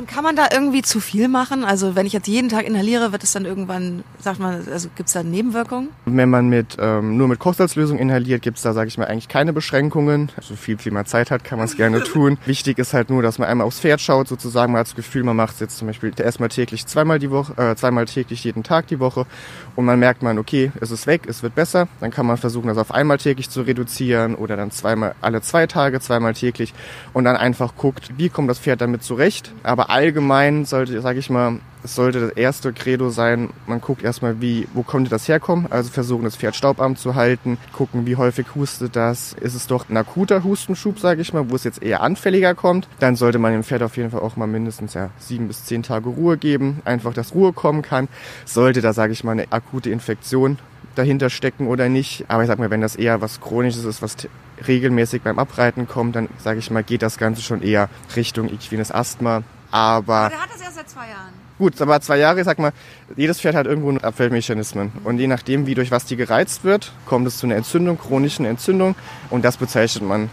Und 0.00 0.08
kann 0.08 0.24
man 0.24 0.34
da 0.34 0.46
irgendwie 0.50 0.80
zu 0.80 0.98
viel 0.98 1.28
machen? 1.28 1.62
Also 1.62 1.94
wenn 1.94 2.06
ich 2.06 2.14
jetzt 2.14 2.26
jeden 2.26 2.48
Tag 2.48 2.66
inhaliere, 2.66 3.12
wird 3.12 3.22
es 3.22 3.32
dann 3.32 3.44
irgendwann, 3.44 4.02
sagt 4.18 4.40
man, 4.40 4.66
also 4.72 4.88
gibt 4.96 5.08
es 5.08 5.12
da 5.12 5.22
Nebenwirkungen? 5.22 5.90
Wenn 6.06 6.30
man 6.30 6.48
mit 6.48 6.78
ähm, 6.80 7.18
nur 7.18 7.28
mit 7.28 7.38
Kochsalzlösung 7.38 7.98
inhaliert, 7.98 8.40
gibt 8.40 8.56
es 8.56 8.62
da, 8.62 8.72
sage 8.72 8.88
ich 8.88 8.96
mal, 8.96 9.08
eigentlich 9.08 9.28
keine 9.28 9.52
Beschränkungen. 9.52 10.32
So 10.40 10.56
viel, 10.56 10.78
wie 10.86 10.90
man 10.90 11.04
Zeit 11.04 11.30
hat, 11.30 11.44
kann 11.44 11.58
man 11.58 11.66
es 11.66 11.76
gerne 11.76 12.02
tun. 12.02 12.38
Wichtig 12.46 12.78
ist 12.78 12.94
halt 12.94 13.10
nur, 13.10 13.22
dass 13.22 13.38
man 13.38 13.46
einmal 13.46 13.66
aufs 13.66 13.80
Pferd 13.80 14.00
schaut, 14.00 14.26
sozusagen. 14.26 14.72
Man 14.72 14.80
hat 14.80 14.86
das 14.86 14.94
Gefühl, 14.94 15.22
man 15.22 15.36
macht 15.36 15.52
es 15.52 15.60
jetzt 15.60 15.76
zum 15.76 15.86
Beispiel 15.86 16.12
erstmal 16.16 16.48
täglich 16.48 16.86
zweimal 16.86 17.18
die 17.18 17.30
Woche, 17.30 17.52
äh, 17.58 17.76
zweimal 17.76 18.06
täglich 18.06 18.42
jeden 18.42 18.62
Tag 18.62 18.86
die 18.86 19.00
Woche. 19.00 19.26
Und 19.76 19.84
man 19.84 19.98
merkt 19.98 20.22
man, 20.22 20.38
okay, 20.38 20.72
es 20.80 20.90
ist 20.90 21.06
weg, 21.06 21.24
es 21.28 21.42
wird 21.42 21.54
besser. 21.54 21.88
Dann 22.00 22.10
kann 22.10 22.24
man 22.24 22.38
versuchen, 22.38 22.68
das 22.68 22.78
auf 22.78 22.90
einmal 22.90 23.18
täglich 23.18 23.50
zu 23.50 23.60
reduzieren 23.60 24.34
oder 24.34 24.56
dann 24.56 24.70
zweimal 24.70 25.14
alle 25.20 25.42
zwei 25.42 25.66
Tage, 25.66 26.00
zweimal 26.00 26.32
täglich. 26.32 26.72
Und 27.12 27.24
dann 27.24 27.36
einfach 27.36 27.74
guckt, 27.76 28.12
wie 28.16 28.30
kommt 28.30 28.48
das 28.48 28.58
Pferd 28.58 28.80
damit 28.80 29.02
zurecht. 29.02 29.52
Aber 29.62 29.89
allgemein 29.90 30.64
sollte, 30.64 31.00
sage 31.00 31.18
ich 31.18 31.30
mal, 31.30 31.60
es 31.82 31.94
sollte 31.94 32.20
das 32.20 32.32
erste 32.32 32.72
Credo 32.72 33.10
sein, 33.10 33.50
man 33.66 33.80
guckt 33.80 34.02
erstmal, 34.02 34.40
wie, 34.40 34.68
wo 34.74 34.82
konnte 34.82 35.10
das 35.10 35.28
herkommen? 35.28 35.66
Also 35.70 35.90
versuchen, 35.90 36.24
das 36.24 36.36
Pferd 36.36 36.54
staubarm 36.54 36.96
zu 36.96 37.14
halten, 37.14 37.58
gucken, 37.72 38.06
wie 38.06 38.16
häufig 38.16 38.46
hustet 38.54 38.96
das. 38.96 39.32
Ist 39.32 39.54
es 39.54 39.66
doch 39.66 39.88
ein 39.88 39.96
akuter 39.96 40.44
Hustenschub, 40.44 40.98
sage 40.98 41.22
ich 41.22 41.32
mal, 41.32 41.50
wo 41.50 41.56
es 41.56 41.64
jetzt 41.64 41.82
eher 41.82 42.02
anfälliger 42.02 42.54
kommt? 42.54 42.86
Dann 42.98 43.16
sollte 43.16 43.38
man 43.38 43.52
dem 43.52 43.64
Pferd 43.64 43.82
auf 43.82 43.96
jeden 43.96 44.10
Fall 44.10 44.20
auch 44.20 44.36
mal 44.36 44.46
mindestens 44.46 44.94
ja, 44.94 45.10
sieben 45.18 45.48
bis 45.48 45.64
zehn 45.64 45.82
Tage 45.82 46.08
Ruhe 46.10 46.36
geben, 46.36 46.82
einfach, 46.84 47.14
dass 47.14 47.34
Ruhe 47.34 47.52
kommen 47.52 47.82
kann. 47.82 48.08
Sollte 48.44 48.82
da, 48.82 48.92
sage 48.92 49.12
ich 49.12 49.24
mal, 49.24 49.32
eine 49.32 49.50
akute 49.50 49.90
Infektion 49.90 50.58
dahinter 50.94 51.30
stecken 51.30 51.66
oder 51.66 51.88
nicht. 51.88 52.24
Aber 52.28 52.42
ich 52.42 52.48
sag 52.48 52.58
mal, 52.58 52.70
wenn 52.70 52.80
das 52.80 52.96
eher 52.96 53.20
was 53.20 53.40
Chronisches 53.40 53.84
ist, 53.84 54.02
was 54.02 54.16
regelmäßig 54.66 55.22
beim 55.22 55.38
Abreiten 55.38 55.88
kommt, 55.88 56.16
dann 56.16 56.28
sage 56.38 56.58
ich 56.58 56.70
mal, 56.70 56.82
geht 56.82 57.02
das 57.02 57.16
Ganze 57.16 57.42
schon 57.42 57.62
eher 57.62 57.88
Richtung 58.16 58.50
equines 58.50 58.92
Asthma. 58.92 59.42
Aber, 59.70 60.14
Aber 60.14 60.28
der 60.30 60.40
hat 60.40 60.50
das 60.52 60.60
erst 60.60 60.76
seit 60.76 60.90
zwei 60.90 61.08
Jahren. 61.08 61.32
Gut, 61.58 61.80
aber 61.82 62.00
zwei 62.00 62.16
Jahre, 62.16 62.40
ich 62.40 62.46
sag 62.46 62.58
mal, 62.58 62.72
jedes 63.16 63.38
Pferd 63.38 63.54
hat 63.54 63.66
irgendwo 63.66 63.94
Abwehrmechanismen. 63.98 64.92
Und 65.04 65.18
je 65.18 65.26
nachdem, 65.26 65.66
wie 65.66 65.74
durch 65.74 65.90
was 65.90 66.06
die 66.06 66.16
gereizt 66.16 66.64
wird, 66.64 66.92
kommt 67.04 67.26
es 67.26 67.36
zu 67.36 67.46
einer 67.46 67.56
Entzündung, 67.56 67.98
chronischen 67.98 68.46
Entzündung. 68.46 68.94
Und 69.28 69.44
das 69.44 69.58
bezeichnet 69.58 70.02
man 70.02 70.30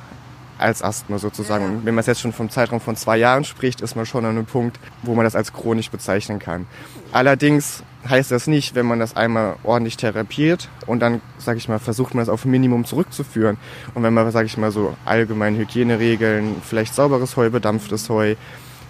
als 0.57 0.81
Asthma 0.81 1.17
sozusagen. 1.17 1.65
Und 1.65 1.85
wenn 1.85 1.95
man 1.95 2.03
jetzt 2.05 2.21
schon 2.21 2.33
vom 2.33 2.49
Zeitraum 2.49 2.79
von 2.79 2.95
zwei 2.95 3.17
Jahren 3.17 3.43
spricht, 3.43 3.81
ist 3.81 3.95
man 3.95 4.05
schon 4.05 4.25
an 4.25 4.31
einem 4.31 4.45
Punkt, 4.45 4.79
wo 5.03 5.15
man 5.15 5.25
das 5.25 5.35
als 5.35 5.53
chronisch 5.53 5.91
bezeichnen 5.91 6.39
kann. 6.39 6.65
Allerdings 7.11 7.83
heißt 8.07 8.31
das 8.31 8.47
nicht, 8.47 8.75
wenn 8.75 8.85
man 8.85 8.99
das 8.99 9.15
einmal 9.15 9.55
ordentlich 9.63 9.97
therapiert 9.97 10.69
und 10.85 10.99
dann, 11.01 11.21
sage 11.37 11.57
ich 11.57 11.67
mal, 11.67 11.79
versucht 11.79 12.15
man 12.15 12.21
das 12.21 12.29
auf 12.29 12.45
ein 12.45 12.51
Minimum 12.51 12.85
zurückzuführen. 12.85 13.57
Und 13.93 14.03
wenn 14.03 14.13
man, 14.13 14.31
sage 14.31 14.45
ich 14.45 14.57
mal, 14.57 14.71
so 14.71 14.95
allgemeine 15.05 15.57
Hygieneregeln, 15.57 16.55
vielleicht 16.63 16.95
sauberes 16.95 17.35
Heu, 17.35 17.49
bedampftes 17.49 18.09
Heu, 18.09 18.35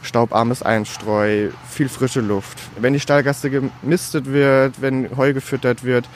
staubarmes 0.02 0.64
Einstreu, 0.64 1.50
viel 1.70 1.90
frische 1.90 2.22
Luft. 2.22 2.58
Wenn 2.80 2.94
die 2.94 3.00
Stallgasse 3.00 3.50
gemistet 3.50 4.26
wird, 4.32 4.82
wenn 4.82 5.16
Heu 5.18 5.34
gefüttert 5.34 5.84
wird, 5.84 6.08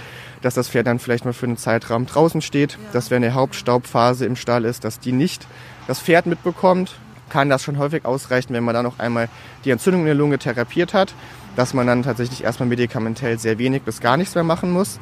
dass 0.42 0.56
das 0.56 0.70
Pferd 0.70 0.88
dann 0.88 1.00
vielleicht 1.00 1.26
mal 1.26 1.34
für 1.34 1.46
einen 1.46 1.58
Zeitraum 1.58 2.06
draußen 2.06 2.42
steht, 2.42 2.78
dass 2.94 3.12
wenn 3.12 3.24
eine 3.24 3.34
Hauptstaubphase 3.34 4.26
im 4.26 4.36
Stall 4.36 4.66
ist, 4.66 4.84
dass 4.84 5.00
die 5.00 5.12
nicht 5.12 5.48
das 5.88 6.00
Pferd 6.00 6.26
mitbekommt, 6.26 6.96
kann 7.30 7.50
das 7.50 7.64
schon 7.64 7.78
häufig 7.78 8.06
ausreichen, 8.06 8.54
wenn 8.54 8.64
man 8.64 8.76
dann 8.76 8.84
noch 8.84 9.00
einmal 9.00 9.30
die 9.64 9.72
Entzündung 9.72 10.02
in 10.02 10.08
der 10.08 10.16
Lunge 10.16 10.38
therapiert 10.38 10.94
hat, 10.94 11.14
dass 11.56 11.74
man 11.74 11.88
dann 11.88 12.04
tatsächlich 12.04 12.44
erstmal 12.44 12.68
medikamentell 12.68 13.40
sehr 13.40 13.58
wenig 13.58 13.84
bis 13.84 14.02
gar 14.02 14.18
nichts 14.18 14.36
mehr 14.36 14.44
machen 14.44 14.72
muss. 14.72 15.00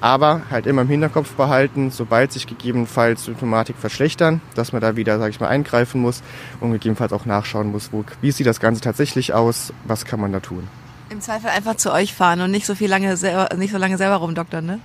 Aber 0.00 0.42
halt 0.50 0.66
immer 0.66 0.82
im 0.82 0.88
Hinterkopf 0.88 1.32
behalten, 1.34 1.90
sobald 1.90 2.32
sich 2.32 2.46
gegebenenfalls 2.46 3.24
Symptomatik 3.24 3.76
verschlechtern, 3.76 4.40
dass 4.54 4.72
man 4.72 4.80
da 4.80 4.96
wieder, 4.96 5.18
sage 5.18 5.30
ich 5.30 5.40
mal, 5.40 5.48
eingreifen 5.48 6.00
muss 6.00 6.22
und 6.60 6.72
gegebenenfalls 6.72 7.12
auch 7.12 7.26
nachschauen 7.26 7.70
muss, 7.70 7.92
wo, 7.92 8.04
wie 8.20 8.30
sieht 8.30 8.46
das 8.46 8.60
Ganze 8.60 8.80
tatsächlich 8.80 9.34
aus, 9.34 9.72
was 9.84 10.04
kann 10.06 10.20
man 10.20 10.32
da 10.32 10.40
tun. 10.40 10.66
Im 11.10 11.20
Zweifel 11.20 11.50
einfach 11.50 11.76
zu 11.76 11.92
euch 11.92 12.14
fahren 12.14 12.40
und 12.40 12.50
nicht 12.50 12.66
so 12.66 12.74
viel 12.74 12.88
lange 12.88 13.16
selber, 13.16 13.54
nicht 13.56 13.72
so 13.72 13.78
lange 13.78 13.98
selber 13.98 14.16
rumdoktern, 14.16 14.64
ne? 14.64 14.80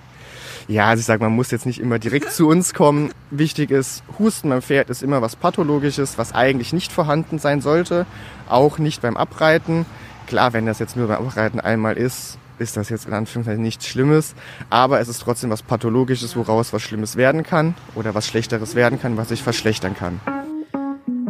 Ja, 0.67 0.88
also 0.88 1.00
ich 1.00 1.05
sage, 1.05 1.24
man 1.24 1.34
muss 1.34 1.51
jetzt 1.51 1.67
nicht 1.67 1.79
immer 1.79 2.00
direkt 2.00 2.31
zu 2.31 2.48
uns 2.48 2.74
kommen. 2.74 3.12
Wichtig 3.29 3.69
ist, 3.69 4.03
Husten 4.17 4.50
beim 4.50 4.63
Pferd 4.63 4.89
ist 4.89 5.03
immer 5.03 5.22
was 5.22 5.36
Pathologisches, 5.36 6.17
was 6.17 6.34
eigentlich 6.34 6.74
nicht 6.74 6.91
vorhanden 6.91 7.38
sein 7.38 7.62
sollte. 7.62 8.07
Auch 8.50 8.79
nicht 8.79 9.03
beim 9.03 9.15
Abreiten. 9.15 9.86
Klar, 10.25 10.53
wenn 10.53 10.65
das 10.65 10.79
jetzt 10.79 10.95
nur 10.95 11.07
beim 11.07 11.27
Abreiten 11.27 11.60
einmal 11.60 11.98
ist, 11.98 12.39
ist 12.59 12.77
das 12.77 12.89
jetzt 12.89 13.07
in 13.07 13.13
Anführungszeichen 13.13 13.62
nichts 13.62 13.88
Schlimmes. 13.88 14.35
Aber 14.69 15.00
es 15.00 15.07
ist 15.07 15.21
trotzdem 15.21 15.50
was 15.50 15.63
Pathologisches, 15.63 16.35
woraus 16.35 16.74
was 16.74 16.81
Schlimmes 16.81 17.15
werden 17.15 17.43
kann 17.43 17.75
oder 17.95 18.15
was 18.15 18.27
Schlechteres 18.27 18.75
werden 18.75 19.00
kann, 19.00 19.17
was 19.17 19.29
sich 19.29 19.41
verschlechtern 19.41 19.95
kann. 19.95 20.19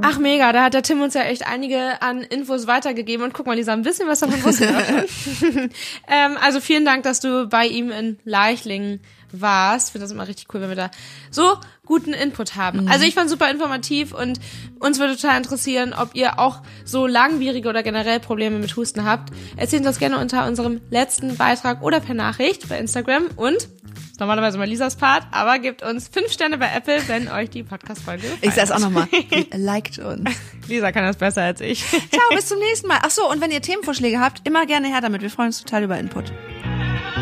Ach 0.01 0.19
mega, 0.19 0.51
da 0.53 0.65
hat 0.65 0.75
der 0.75 0.83
Tim 0.83 1.01
uns 1.01 1.15
ja 1.15 1.23
echt 1.23 1.47
einige 1.47 2.01
an 2.01 2.21
Infos 2.21 2.67
weitergegeben 2.67 3.25
und 3.25 3.33
guck 3.33 3.47
mal, 3.47 3.55
Lisa, 3.55 3.73
ein 3.73 3.81
bisschen 3.81 4.07
was 4.07 4.19
davon 4.19 4.43
wusste 4.43 4.67
ähm, 6.07 6.37
Also 6.43 6.59
vielen 6.59 6.85
Dank, 6.85 7.03
dass 7.03 7.21
du 7.21 7.47
bei 7.47 7.65
ihm 7.65 7.89
in 7.89 8.19
Leichlingen 8.23 8.99
warst. 9.41 9.87
Ich 9.87 9.91
finde 9.93 10.05
das 10.05 10.11
immer 10.11 10.27
richtig 10.27 10.47
cool, 10.53 10.61
wenn 10.61 10.69
wir 10.69 10.75
da 10.75 10.91
so 11.31 11.57
guten 11.85 12.13
Input 12.13 12.55
haben. 12.55 12.83
Mhm. 12.83 12.87
Also 12.87 13.05
ich 13.05 13.13
fand 13.13 13.29
super 13.29 13.49
informativ 13.49 14.13
und 14.13 14.39
uns 14.79 14.99
würde 14.99 15.15
total 15.15 15.37
interessieren, 15.37 15.93
ob 15.93 16.15
ihr 16.15 16.39
auch 16.39 16.61
so 16.83 17.07
langwierige 17.07 17.69
oder 17.69 17.83
generell 17.83 18.19
Probleme 18.19 18.57
mit 18.57 18.75
Husten 18.75 19.05
habt. 19.05 19.31
Erzählt 19.55 19.81
uns 19.81 19.91
das 19.91 19.99
gerne 19.99 20.19
unter 20.19 20.47
unserem 20.47 20.81
letzten 20.89 21.37
Beitrag 21.37 21.81
oder 21.81 21.99
per 21.99 22.15
Nachricht 22.15 22.67
bei 22.67 22.79
Instagram 22.79 23.27
und 23.35 23.69
ist 24.15 24.21
normalerweise 24.21 24.57
mal 24.57 24.63
Lisas 24.63 24.95
Part, 24.95 25.27
aber 25.31 25.59
gebt 25.59 25.83
uns 25.83 26.07
fünf 26.07 26.31
Sterne 26.31 26.57
bei 26.57 26.71
Apple, 26.73 27.05
wenn 27.07 27.27
euch 27.27 27.49
die 27.49 27.63
Podcast-Folge 27.63 28.21
gefällt. 28.21 28.45
Ich 28.45 28.53
sag's 28.53 28.71
auch 28.71 28.79
nochmal. 28.79 29.09
Liked 29.51 29.99
uns. 29.99 30.29
Lisa 30.69 30.93
kann 30.93 31.03
das 31.03 31.17
besser 31.17 31.41
als 31.41 31.59
ich. 31.59 31.83
Ciao, 31.85 32.23
bis 32.33 32.45
zum 32.47 32.59
nächsten 32.59 32.87
Mal. 32.87 32.99
Ach 33.01 33.11
so, 33.11 33.29
und 33.29 33.41
wenn 33.41 33.51
ihr 33.51 33.61
Themenvorschläge 33.61 34.21
habt, 34.21 34.47
immer 34.47 34.65
gerne 34.65 34.87
her 34.87 35.01
damit. 35.01 35.21
Wir 35.21 35.29
freuen 35.29 35.47
uns 35.47 35.61
total 35.61 35.83
über 35.83 35.99
Input. 35.99 36.31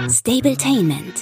Stabletainment, 0.07 1.21